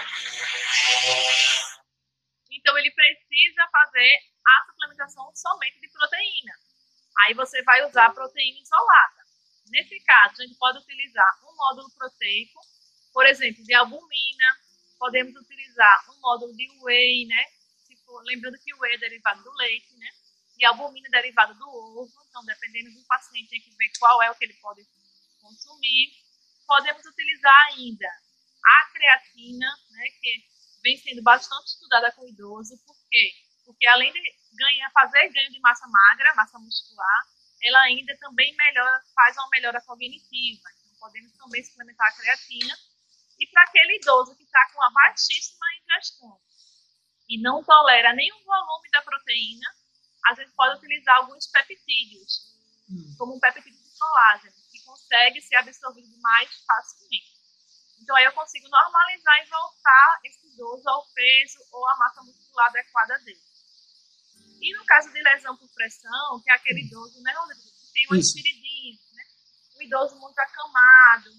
Então, 2.51 2.77
ele 2.77 2.91
precisa 2.91 3.67
fazer 3.71 4.19
a 4.45 4.65
suplementação 4.65 5.31
somente 5.35 5.79
de 5.79 5.89
proteína. 5.89 6.53
Aí 7.25 7.33
você 7.33 7.61
vai 7.63 7.85
usar 7.85 8.13
proteína 8.13 8.59
isolada. 8.59 9.25
Nesse 9.69 9.99
caso, 10.01 10.41
a 10.41 10.45
gente 10.45 10.57
pode 10.57 10.77
utilizar 10.77 11.39
um 11.43 11.55
módulo 11.55 11.89
proteico, 11.97 12.59
por 13.11 13.25
exemplo, 13.25 13.63
de 13.63 13.73
albumina, 13.73 14.57
podemos 14.97 15.35
utilizar 15.35 16.11
um 16.11 16.19
módulo 16.19 16.55
de 16.55 16.67
whey, 16.83 17.25
né? 17.27 17.45
For, 18.05 18.23
lembrando 18.23 18.57
que 18.59 18.73
o 18.73 18.79
whey 18.79 18.95
é 18.95 18.97
derivado 18.97 19.43
do 19.43 19.51
leite, 19.53 19.93
né? 19.97 20.07
E 20.57 20.65
a 20.65 20.69
albumina 20.69 21.07
é 21.07 21.11
derivada 21.11 21.53
do 21.53 21.67
ovo, 21.67 22.11
então 22.29 22.43
dependendo 22.45 22.91
do 22.93 23.05
paciente 23.05 23.49
tem 23.49 23.61
que 23.61 23.75
ver 23.75 23.91
qual 23.99 24.23
é 24.23 24.31
o 24.31 24.35
que 24.35 24.45
ele 24.45 24.53
pode 24.55 24.81
consumir. 25.41 26.11
Podemos 26.65 27.05
utilizar 27.05 27.67
ainda 27.67 28.07
a 28.65 28.91
creatina, 28.91 29.67
né, 29.91 30.09
que 30.21 30.43
vem 30.83 30.97
sendo 30.97 31.21
bastante 31.21 31.67
estudada 31.67 32.11
com 32.13 32.23
o 32.23 32.29
idoso, 32.29 32.77
por 32.85 32.95
quê? 33.09 33.31
Porque 33.65 33.85
além 33.87 34.11
de 34.11 34.19
ganha, 34.57 34.89
fazer 34.91 35.29
ganho 35.29 35.51
de 35.51 35.59
massa 35.59 35.87
magra, 35.87 36.33
massa 36.35 36.57
muscular, 36.59 37.23
ela 37.61 37.81
ainda 37.83 38.15
também 38.17 38.55
melhora, 38.55 39.01
faz 39.13 39.35
uma 39.37 39.49
melhora 39.49 39.81
cognitiva. 39.81 40.69
Então, 40.79 40.97
podemos 40.99 41.31
também 41.33 41.63
suplementar 41.63 42.07
a 42.07 42.15
creatina. 42.15 42.75
E 43.39 43.47
para 43.47 43.63
aquele 43.63 43.97
idoso 43.97 44.35
que 44.35 44.43
está 44.43 44.71
com 44.71 44.79
uma 44.79 44.91
baixíssima 44.91 45.65
ingestão 45.83 46.39
e 47.29 47.41
não 47.41 47.63
tolera 47.63 48.13
nenhum 48.13 48.43
volume 48.43 48.89
da 48.91 49.01
proteína, 49.01 49.67
a 50.27 50.33
gente 50.33 50.51
pode 50.53 50.77
utilizar 50.77 51.17
alguns 51.17 51.47
peptídeos, 51.47 52.55
hum. 52.89 53.15
como 53.17 53.35
um 53.35 53.39
peptídeo 53.39 53.71
de 53.71 53.97
colágeno, 53.97 54.55
que 54.71 54.83
consegue 54.83 55.41
ser 55.41 55.55
absorvido 55.57 56.17
mais 56.19 56.49
facilmente. 56.65 57.37
Então, 58.01 58.15
aí 58.15 58.25
eu 58.25 58.33
consigo 58.33 58.67
normalizar 58.69 59.43
e 59.43 59.49
voltar 59.49 60.19
esse 60.23 60.47
idoso 60.47 60.87
ao 60.87 61.05
peso 61.13 61.59
ou 61.71 61.89
à 61.89 61.97
massa 61.97 62.21
muscular 62.23 62.67
adequada 62.67 63.17
dele. 63.19 63.41
E 64.61 64.77
no 64.77 64.85
caso 64.85 65.11
de 65.11 65.21
lesão 65.21 65.55
por 65.57 65.69
pressão, 65.73 66.41
que 66.43 66.49
é 66.49 66.53
aquele 66.53 66.81
idoso, 66.81 67.21
né, 67.21 67.33
que 67.53 67.93
tem 67.93 68.07
uma 68.07 68.17
espiridite, 68.17 69.13
né? 69.13 69.23
Um 69.75 69.81
idoso 69.81 70.15
muito 70.19 70.39
acamado, 70.39 71.29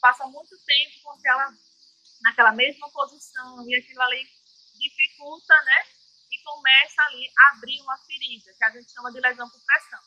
passa 0.00 0.26
muito 0.26 0.56
tempo 0.64 1.02
com 1.02 1.10
aquela, 1.12 1.52
naquela 2.22 2.52
mesma 2.52 2.90
posição, 2.90 3.68
e 3.68 3.76
aquilo 3.76 4.02
ali 4.02 4.26
dificulta, 4.78 5.54
né? 5.64 5.84
E 6.30 6.42
começa 6.42 7.02
ali 7.02 7.30
a 7.36 7.56
abrir 7.56 7.80
uma 7.82 7.96
ferida, 7.98 8.52
que 8.56 8.64
a 8.64 8.70
gente 8.70 8.92
chama 8.92 9.12
de 9.12 9.20
lesão 9.20 9.48
por 9.48 9.60
pressão. 9.64 10.00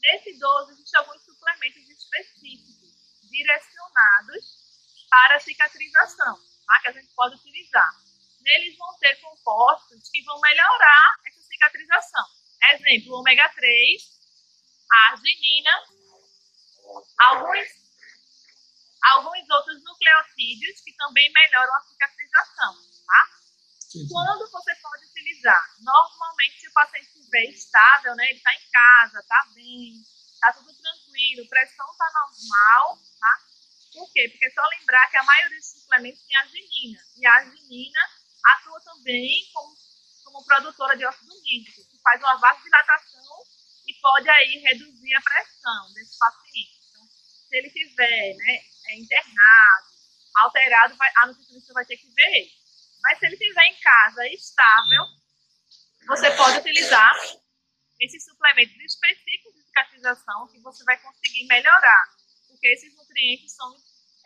Nesse 0.00 0.30
idoso, 0.30 0.72
existem 0.72 0.98
alguns 0.98 1.22
suplementos 1.22 1.88
específicos, 1.88 2.90
direcionados 3.28 4.60
para 5.10 5.40
cicatrização, 5.40 6.38
tá? 6.66 6.80
que 6.80 6.88
a 6.88 6.92
gente 6.92 7.12
pode 7.14 7.36
utilizar. 7.36 7.90
Neles 8.40 8.76
vão 8.78 8.96
ter 8.98 9.16
compostos 9.20 10.08
que 10.10 10.22
vão 10.22 10.40
melhorar 10.40 11.16
essa 11.26 11.42
cicatrização. 11.42 12.24
Exemplo, 12.72 13.18
ômega 13.18 13.48
3, 13.50 14.02
arginina, 15.08 15.70
alguns, 17.18 17.68
alguns 19.02 19.48
outros 19.50 19.82
nucleotídeos 19.82 20.80
que 20.80 20.92
também 20.94 21.30
melhoram 21.32 21.74
a 21.74 21.80
cicatrização, 21.82 22.74
tá? 23.06 23.40
Quando 24.08 24.50
você 24.50 24.74
pode 24.76 25.06
utilizar? 25.06 25.64
Normalmente, 25.80 26.60
se 26.60 26.68
o 26.68 26.72
paciente 26.72 27.08
estiver 27.08 27.44
estável, 27.50 28.14
né, 28.14 28.24
ele 28.26 28.38
está 28.38 28.54
em 28.54 28.70
casa, 28.70 29.18
está 29.18 29.48
bem, 29.54 30.00
está 30.32 30.52
tudo 30.52 30.72
tranquilo, 30.72 31.48
pressão 31.48 31.90
está 31.90 32.06
normal, 32.14 32.98
tá? 33.18 33.38
Por 33.92 34.12
quê? 34.12 34.28
Porque 34.28 34.46
é 34.46 34.50
só 34.50 34.62
lembrar 34.78 35.10
que 35.10 35.16
a 35.16 35.24
maioria 35.24 35.58
dos 35.58 35.72
suplementos 35.72 36.22
tem 36.22 36.36
arginina, 36.36 37.00
e 37.16 37.26
a 37.26 37.34
arginina 37.34 38.00
atua 38.44 38.80
também 38.82 39.50
como 39.52 39.74
como 40.30 40.44
produtora 40.44 40.96
de 40.96 41.04
óxido 41.04 41.34
nítrico, 41.42 41.90
que 41.90 41.98
faz 42.02 42.20
uma 42.20 42.36
vasodilatação 42.36 43.44
e 43.86 43.94
pode 44.00 44.28
aí 44.28 44.58
reduzir 44.58 45.14
a 45.14 45.20
pressão 45.20 45.92
desse 45.94 46.16
paciente. 46.18 46.80
Então, 46.88 47.02
se 47.04 47.56
ele 47.56 47.70
tiver 47.70 48.36
né, 48.36 48.62
é 48.90 48.98
internado, 48.98 49.86
alterado, 50.36 50.96
vai, 50.96 51.10
a 51.16 51.26
nutricionista 51.26 51.72
vai 51.72 51.84
ter 51.84 51.96
que 51.96 52.08
ver 52.12 52.26
ele. 52.26 52.50
Mas 53.02 53.18
se 53.18 53.26
ele 53.26 53.34
estiver 53.34 53.64
em 53.64 53.80
casa 53.80 54.28
estável, 54.28 55.04
você 56.06 56.30
pode 56.36 56.58
utilizar 56.58 57.14
esses 58.00 58.24
suplementos 58.24 58.76
específicos 58.76 59.54
de 59.54 59.62
cicatrização 59.64 60.48
que 60.48 60.60
você 60.60 60.84
vai 60.84 60.98
conseguir 61.00 61.46
melhorar, 61.46 62.04
porque 62.48 62.66
esses 62.68 62.94
nutrientes 62.96 63.54
são, 63.54 63.74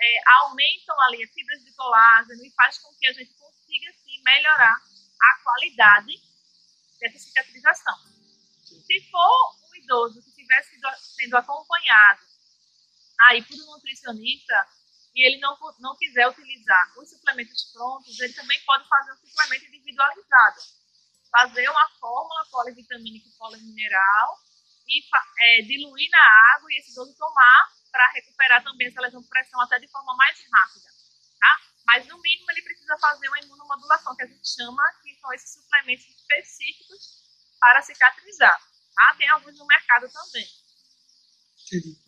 é, 0.01 0.31
aumentam 0.41 1.01
ali 1.03 1.23
as 1.23 1.31
fibras 1.31 1.63
de 1.65 1.73
colágeno 1.75 2.45
e 2.45 2.55
faz 2.55 2.79
com 2.79 2.95
que 2.95 3.07
a 3.07 3.13
gente 3.13 3.35
consiga 3.35 3.93
sim 3.93 4.23
melhorar 4.25 4.77
a 4.77 5.43
qualidade 5.43 6.13
dessa 7.01 7.19
cicatrização. 7.19 7.97
Se 8.65 9.11
for 9.11 9.57
um 9.71 9.77
idoso 9.77 10.23
que 10.23 10.31
estiver 10.31 10.63
sendo 10.63 11.37
acompanhado 11.37 12.34
aí 13.21 13.43
por 13.43 13.55
um 13.55 13.67
nutricionista 13.73 14.55
e 15.15 15.27
ele 15.27 15.39
não, 15.39 15.57
não 15.79 15.97
quiser 15.97 16.29
utilizar 16.29 16.93
os 16.99 17.09
suplementos 17.09 17.71
prontos, 17.73 18.19
ele 18.19 18.33
também 18.33 18.61
pode 18.65 18.89
fazer 18.89 19.13
um 19.13 19.17
suplemento 19.17 19.65
individualizado. 19.67 20.61
Fazer 21.31 21.69
uma 21.69 21.89
fórmula 22.01 22.45
polivitamínica 22.51 23.29
e 23.29 23.39
polimineral 23.39 24.39
e 24.89 25.03
é, 25.41 25.63
diluir 25.63 26.11
na 26.11 26.55
água 26.55 26.69
e 26.73 26.79
esse 26.79 26.93
idoso 26.93 27.17
tomar 27.17 27.69
para 27.91 28.11
recuperar 28.13 28.63
também 28.63 28.89
essa 28.89 29.01
lesão 29.01 29.21
de 29.21 29.29
pressão 29.29 29.61
até 29.61 29.79
de 29.79 29.89
forma 29.89 30.15
mais 30.17 30.37
rápida. 30.53 30.89
Tá? 31.39 31.61
Mas, 31.87 32.07
no 32.09 32.21
mínimo, 32.21 32.51
ele 32.51 32.63
precisa 32.63 32.99
fazer 32.99 33.29
uma 33.29 33.41
imunomodulação, 33.41 34.17
que 34.17 34.23
a 34.23 34.27
gente 34.27 34.49
chama, 34.49 34.83
que 35.03 35.15
são 35.21 35.33
esses 35.33 35.55
suplementos 35.55 36.07
específicos 36.07 37.23
para 37.61 37.83
cicatrizar. 37.83 38.59
Tá? 38.95 39.15
Tem 39.17 39.29
alguns 39.29 39.57
no 39.59 39.67
mercado 39.67 40.07
também. 40.11 40.47
Entendi. 41.67 42.04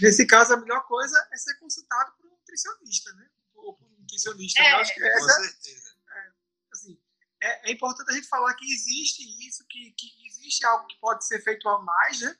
Nesse 0.00 0.26
caso, 0.26 0.52
a 0.52 0.56
melhor 0.56 0.86
coisa 0.86 1.28
é 1.32 1.36
ser 1.36 1.54
consultado 1.58 2.12
por 2.16 2.26
um 2.26 2.30
nutricionista, 2.30 3.12
né? 3.14 3.28
Ou 3.54 3.74
por 3.74 3.86
um 3.86 3.96
nutricionista. 4.00 4.62
É, 4.62 4.72
Eu 4.72 4.76
acho 4.76 4.94
que 4.94 5.02
essa, 5.02 5.20
Com 5.20 5.44
certeza. 5.44 5.96
é, 6.10 6.32
assim, 6.72 7.00
é, 7.42 7.70
é, 7.70 7.72
importante 7.72 8.10
a 8.10 8.14
gente 8.14 8.28
falar 8.28 8.54
que 8.54 8.64
existe 8.64 9.22
isso, 9.46 9.64
que, 9.68 9.92
que 9.92 10.26
existe 10.26 10.64
algo 10.66 10.86
que 10.86 10.98
pode 10.98 11.26
ser 11.26 11.42
feito 11.42 11.68
a 11.68 11.82
mais, 11.82 12.20
né? 12.20 12.36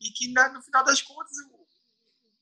E 0.00 0.10
que, 0.10 0.28
no 0.28 0.62
final 0.62 0.84
das 0.84 1.02
contas, 1.02 1.36
o, 1.50 1.68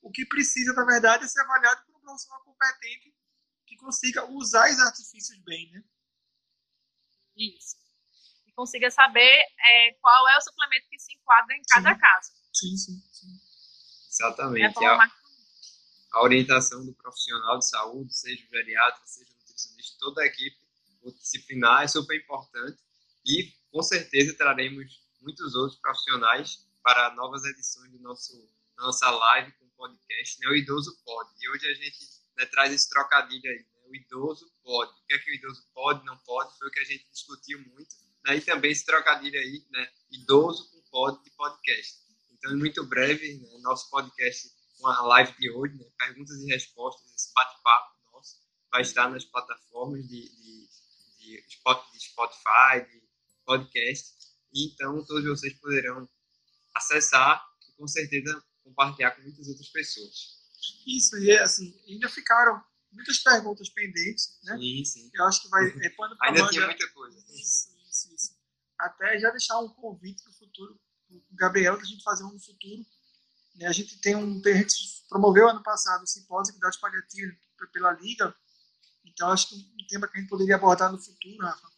o 0.02 0.10
que 0.10 0.26
precisa, 0.26 0.72
na 0.74 0.84
verdade, 0.84 1.24
é 1.24 1.28
ser 1.28 1.40
avaliado 1.40 1.84
por 1.86 1.96
um 1.96 2.00
profissional 2.00 2.42
competente 2.44 3.14
que 3.66 3.76
consiga 3.76 4.24
usar 4.30 4.70
os 4.70 4.78
artifícios 4.78 5.38
bem, 5.44 5.70
né? 5.72 5.82
Isso. 7.36 7.76
E 8.46 8.52
consiga 8.52 8.90
saber 8.90 9.44
é, 9.60 9.92
qual 10.00 10.28
é 10.28 10.38
o 10.38 10.40
suplemento 10.40 10.88
que 10.88 10.98
se 10.98 11.12
enquadra 11.12 11.54
em 11.54 11.62
cada 11.68 11.94
Sim. 11.94 12.00
caso. 12.00 12.32
Sim, 12.54 12.76
sim, 12.76 13.02
É 14.22 14.26
Exatamente. 14.26 14.74
bom, 14.74 14.86
A- 14.86 15.10
a 16.12 16.22
orientação 16.22 16.84
do 16.84 16.92
profissional 16.94 17.58
de 17.58 17.68
saúde, 17.68 18.14
seja 18.16 18.42
o 18.44 18.48
geriatra, 18.48 19.00
seja 19.04 19.30
o 19.30 19.34
nutricionista, 19.38 19.96
toda 20.00 20.22
a 20.22 20.26
equipe 20.26 20.56
multidisciplinar 21.02 21.82
é 21.84 21.88
super 21.88 22.16
importante 22.16 22.78
e 23.24 23.52
com 23.70 23.82
certeza 23.82 24.34
traremos 24.36 25.00
muitos 25.20 25.54
outros 25.54 25.78
profissionais 25.80 26.66
para 26.82 27.14
novas 27.14 27.44
edições 27.44 27.90
do 27.92 27.98
nosso 28.00 28.32
da 28.76 28.82
nossa 28.84 29.08
live 29.10 29.52
com 29.52 29.66
podcast, 29.70 30.38
né? 30.40 30.48
O 30.48 30.54
idoso 30.54 30.94
pode. 31.04 31.30
E 31.40 31.48
hoje 31.50 31.66
a 31.66 31.74
gente 31.74 31.98
né, 32.36 32.44
traz 32.46 32.72
esse 32.72 32.88
trocadilho 32.90 33.50
aí, 33.50 33.58
né? 33.58 33.84
O 33.88 33.94
idoso 33.94 34.50
pode. 34.62 34.90
O 34.92 35.06
que 35.06 35.14
é 35.14 35.18
que 35.18 35.30
o 35.30 35.34
idoso 35.34 35.64
pode, 35.74 36.04
não 36.04 36.16
pode? 36.18 36.56
Foi 36.58 36.68
o 36.68 36.70
que 36.70 36.80
a 36.80 36.84
gente 36.84 37.08
discutiu 37.10 37.58
muito. 37.72 37.94
Né? 38.26 38.36
E 38.36 38.40
também 38.42 38.70
esse 38.72 38.84
trocadilho 38.84 39.38
aí, 39.40 39.64
né? 39.70 39.90
Idoso 40.10 40.70
com 40.70 40.80
pod 40.90 41.22
de 41.24 41.30
podcast. 41.30 41.98
Então, 42.46 42.58
muito 42.58 42.86
breve, 42.86 43.38
né, 43.38 43.58
nosso 43.60 43.90
podcast 43.90 44.50
com 44.78 44.86
a 44.88 45.00
live 45.02 45.32
de 45.38 45.50
hoje, 45.50 45.74
né, 45.76 45.84
perguntas 45.98 46.36
e 46.42 46.46
respostas, 46.46 47.12
esse 47.14 47.32
bate-papo 47.34 47.94
nosso, 48.12 48.36
vai 48.70 48.82
estar 48.82 49.08
nas 49.10 49.24
plataformas 49.24 50.06
de, 50.06 50.28
de, 50.28 50.68
de, 51.18 51.44
Spot- 51.48 51.92
de 51.92 52.00
Spotify, 52.00 52.86
de 52.90 53.02
podcast. 53.44 54.14
E, 54.52 54.66
então, 54.72 55.04
todos 55.04 55.24
vocês 55.24 55.54
poderão 55.54 56.08
acessar 56.74 57.42
e, 57.68 57.72
com 57.72 57.86
certeza, 57.86 58.42
compartilhar 58.62 59.12
com 59.12 59.22
muitas 59.22 59.48
outras 59.48 59.68
pessoas. 59.68 60.36
Isso, 60.86 61.16
e 61.18 61.30
assim, 61.38 61.74
ainda 61.88 62.08
ficaram 62.08 62.62
muitas 62.92 63.18
perguntas 63.18 63.68
pendentes, 63.70 64.38
né? 64.44 64.56
Sim, 64.56 64.84
sim. 64.84 65.10
Eu 65.14 65.24
acho 65.24 65.42
que 65.42 65.48
vai 65.48 65.66
é 65.68 65.70
Ainda 66.22 66.40
manga. 66.40 66.50
tinha 66.52 66.66
muita 66.66 66.88
coisa. 66.92 67.18
Isso, 67.34 67.68
isso, 67.90 68.14
isso. 68.14 68.36
Até 68.78 69.18
já 69.18 69.30
deixar 69.30 69.58
um 69.60 69.68
convite 69.68 70.22
para 70.22 70.32
o 70.32 70.34
futuro, 70.34 70.80
o 71.10 71.22
Gabriel, 71.36 71.76
da 71.76 71.84
gente 71.84 72.02
fazer 72.02 72.24
um 72.24 72.32
no 72.32 72.40
futuro. 72.40 72.84
Né, 73.56 73.66
a 73.66 73.72
gente 73.72 73.98
tem 74.00 74.14
um. 74.14 74.40
tem- 74.42 74.54
A 74.54 74.58
gente 74.58 74.74
promoveu 75.08 75.48
ano 75.48 75.62
passado 75.62 76.02
o 76.02 76.06
simpósio 76.06 76.52
de 76.52 76.58
cuidados 76.58 76.78
paliativos 76.78 77.36
pela 77.72 77.92
Liga. 77.92 78.34
Então, 79.04 79.30
acho 79.30 79.48
que 79.48 79.54
um 79.54 79.86
tema 79.88 80.06
que 80.08 80.18
a 80.18 80.20
gente 80.20 80.28
poderia 80.28 80.56
abordar 80.56 80.92
no 80.92 80.98
futuro, 80.98 81.38
Rafa, 81.46 81.68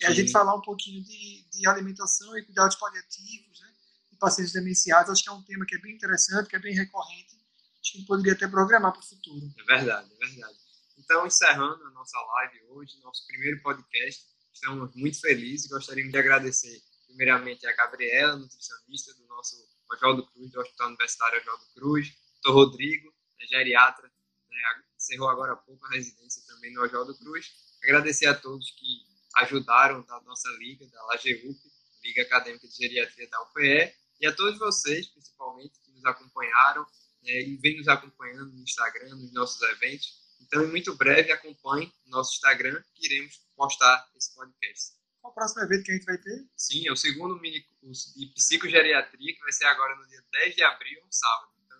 é 0.00 0.06
a 0.06 0.10
Sim. 0.10 0.16
gente 0.16 0.32
falar 0.32 0.54
um 0.54 0.60
pouquinho 0.60 1.02
de, 1.02 1.46
de 1.50 1.66
alimentação 1.66 2.36
e 2.36 2.44
cuidados 2.44 2.76
paliativos, 2.76 3.60
né? 3.60 3.72
De 4.10 4.18
pacientes 4.18 4.52
demenciados. 4.52 5.10
Acho 5.10 5.22
que 5.22 5.28
é 5.28 5.32
um 5.32 5.42
tema 5.42 5.64
que 5.64 5.74
é 5.76 5.78
bem 5.78 5.94
interessante, 5.94 6.48
que 6.48 6.56
é 6.56 6.58
bem 6.58 6.74
recorrente. 6.74 7.34
Acho 7.80 7.92
que 7.92 7.96
a 7.96 8.00
gente 8.00 8.06
poderia 8.06 8.32
até 8.34 8.46
programar 8.48 8.92
para 8.92 9.00
o 9.00 9.06
futuro. 9.06 9.46
É 9.58 9.76
verdade, 9.76 10.12
é 10.12 10.26
verdade. 10.26 10.58
Então, 10.98 11.26
encerrando 11.26 11.82
a 11.84 11.90
nossa 11.92 12.18
live 12.18 12.62
hoje, 12.70 13.00
nosso 13.02 13.26
primeiro 13.26 13.60
podcast, 13.62 14.24
estamos 14.52 14.94
muito 14.94 15.18
felizes. 15.20 15.66
Gostaríamos 15.68 16.12
de 16.12 16.18
agradecer, 16.18 16.82
primeiramente, 17.12 17.66
a 17.66 17.76
Gabriela, 17.76 18.36
nutricionista 18.36 19.14
do 19.14 19.26
nosso 19.26 19.56
Oswaldo 19.92 20.26
Cruz, 20.26 20.50
do 20.50 20.60
Hospital 20.60 20.88
Universitário 20.88 21.40
Oswaldo 21.40 21.64
Cruz, 21.74 22.12
o 22.46 22.52
Rodrigo, 22.52 23.14
né, 23.38 23.46
geriatra, 23.46 24.10
né, 24.50 24.58
encerrou 24.96 25.28
agora 25.28 25.52
há 25.52 25.56
pouco 25.56 25.84
a 25.86 25.90
residência 25.90 26.42
também 26.46 26.72
no 26.72 26.82
Oswaldo 26.82 27.16
Cruz. 27.18 27.52
Agradecer 27.82 28.26
a 28.26 28.34
todos 28.34 28.70
que 28.72 29.04
ajudaram 29.36 30.02
da 30.02 30.20
nossa 30.22 30.48
liga, 30.58 30.86
da 30.88 31.02
LAGEUP, 31.06 31.58
Liga 32.02 32.22
Acadêmica 32.22 32.66
de 32.66 32.74
Geriatria 32.74 33.28
da 33.28 33.42
UPE, 33.42 33.94
e 34.20 34.26
a 34.26 34.34
todos 34.34 34.58
vocês, 34.58 35.08
principalmente, 35.08 35.80
que 35.84 35.92
nos 35.92 36.04
acompanharam 36.04 36.84
né, 37.22 37.42
e 37.42 37.56
vem 37.56 37.76
nos 37.76 37.88
acompanhando 37.88 38.52
no 38.52 38.62
Instagram, 38.62 39.14
nos 39.16 39.32
nossos 39.32 39.60
eventos. 39.62 40.22
Então, 40.40 40.64
em 40.64 40.68
muito 40.68 40.94
breve, 40.96 41.30
acompanhe 41.30 41.92
nosso 42.06 42.34
Instagram, 42.34 42.82
que 42.94 43.06
iremos 43.06 43.40
postar 43.56 44.08
esse 44.16 44.34
podcast. 44.34 45.01
Qual 45.22 45.30
o 45.30 45.34
próximo 45.34 45.62
evento 45.62 45.84
que 45.84 45.92
a 45.92 45.94
gente 45.94 46.04
vai 46.04 46.18
ter? 46.18 46.44
Sim, 46.56 46.88
é 46.88 46.92
o 46.92 46.96
segundo 46.96 47.38
mini 47.40 47.62
curso 47.80 48.12
de 48.18 48.26
psicogeriatria, 48.34 49.34
que 49.34 49.40
vai 49.40 49.52
ser 49.52 49.66
agora 49.66 49.94
no 49.96 50.06
dia 50.08 50.20
10 50.32 50.54
de 50.56 50.62
abril, 50.64 51.00
um 51.06 51.12
sábado. 51.12 51.52
Então, 51.64 51.78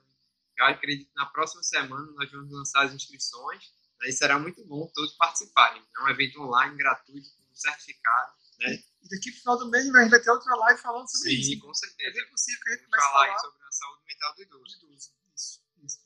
eu 0.58 0.64
acredito 0.66 1.08
que 1.08 1.16
na 1.16 1.26
próxima 1.26 1.62
semana 1.64 2.06
nós 2.12 2.30
vamos 2.30 2.52
lançar 2.52 2.86
as 2.86 2.94
inscrições, 2.94 3.74
né, 4.00 4.08
e 4.08 4.12
será 4.12 4.38
muito 4.38 4.64
bom 4.64 4.88
todos 4.94 5.12
participarem. 5.16 5.82
É 5.98 6.02
um 6.04 6.08
evento 6.08 6.40
online, 6.40 6.76
gratuito, 6.76 7.28
com 7.36 7.54
certificado. 7.54 8.32
Né? 8.60 8.74
E 9.02 9.08
daqui 9.08 9.32
pro 9.32 9.40
final 9.40 9.58
do 9.58 9.70
mês 9.70 9.92
a 9.92 10.00
gente 10.02 10.10
vai 10.10 10.20
ter 10.20 10.30
outra 10.30 10.54
live 10.54 10.80
falando 10.80 11.08
sobre 11.10 11.30
Sim, 11.30 11.40
isso. 11.54 11.60
com 11.60 11.70
É 11.72 11.74
certeza. 11.74 12.12
bem 12.12 12.30
possível 12.30 12.60
que 12.62 12.68
a 12.70 12.72
gente 12.74 12.82
Vamos 12.82 12.94
comece 12.94 13.06
a 13.08 13.10
falar 13.12 13.26
falar 13.26 13.34
aí 13.34 13.40
sobre 13.40 13.66
a 13.66 13.72
saúde 13.72 14.02
mental 14.06 14.34
do 14.36 14.42
idoso. 14.42 14.64
de 14.78 14.84
idoso. 14.86 15.10
Isso, 15.34 15.60
isso. 15.82 15.98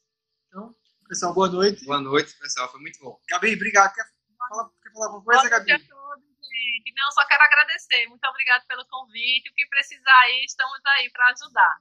Então, 0.48 0.76
pessoal, 1.06 1.34
boa 1.34 1.50
noite. 1.50 1.84
Boa 1.84 2.00
noite, 2.00 2.34
pessoal. 2.38 2.70
Foi 2.70 2.80
muito 2.80 2.98
bom. 3.00 3.20
Gabi, 3.28 3.54
obrigado. 3.54 3.92
Quer 3.94 4.04
falar, 4.38 4.70
quer 4.82 4.92
falar 4.92 5.06
alguma 5.06 5.22
coisa, 5.24 5.48
Gabi? 5.50 5.72
Não, 6.96 7.10
só 7.12 7.26
quero 7.26 7.42
agradecer. 7.42 8.06
Muito 8.08 8.24
obrigada 8.26 8.64
pelo 8.66 8.86
convite. 8.86 9.50
O 9.50 9.54
que 9.54 9.66
precisar 9.68 10.18
aí, 10.22 10.44
estamos 10.44 10.80
aí 10.86 11.10
para 11.10 11.28
ajudar. 11.30 11.76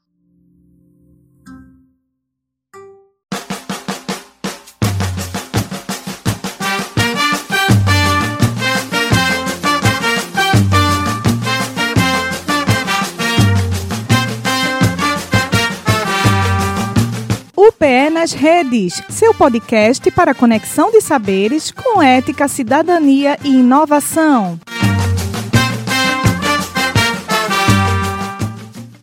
UPE 17.85 18.09
nas 18.09 18.33
redes, 18.33 18.99
seu 19.09 19.31
podcast 19.31 20.09
para 20.09 20.33
conexão 20.33 20.89
de 20.89 20.99
saberes 21.01 21.69
com 21.69 22.01
ética, 22.01 22.47
cidadania 22.47 23.37
e 23.43 23.59
inovação. 23.59 24.59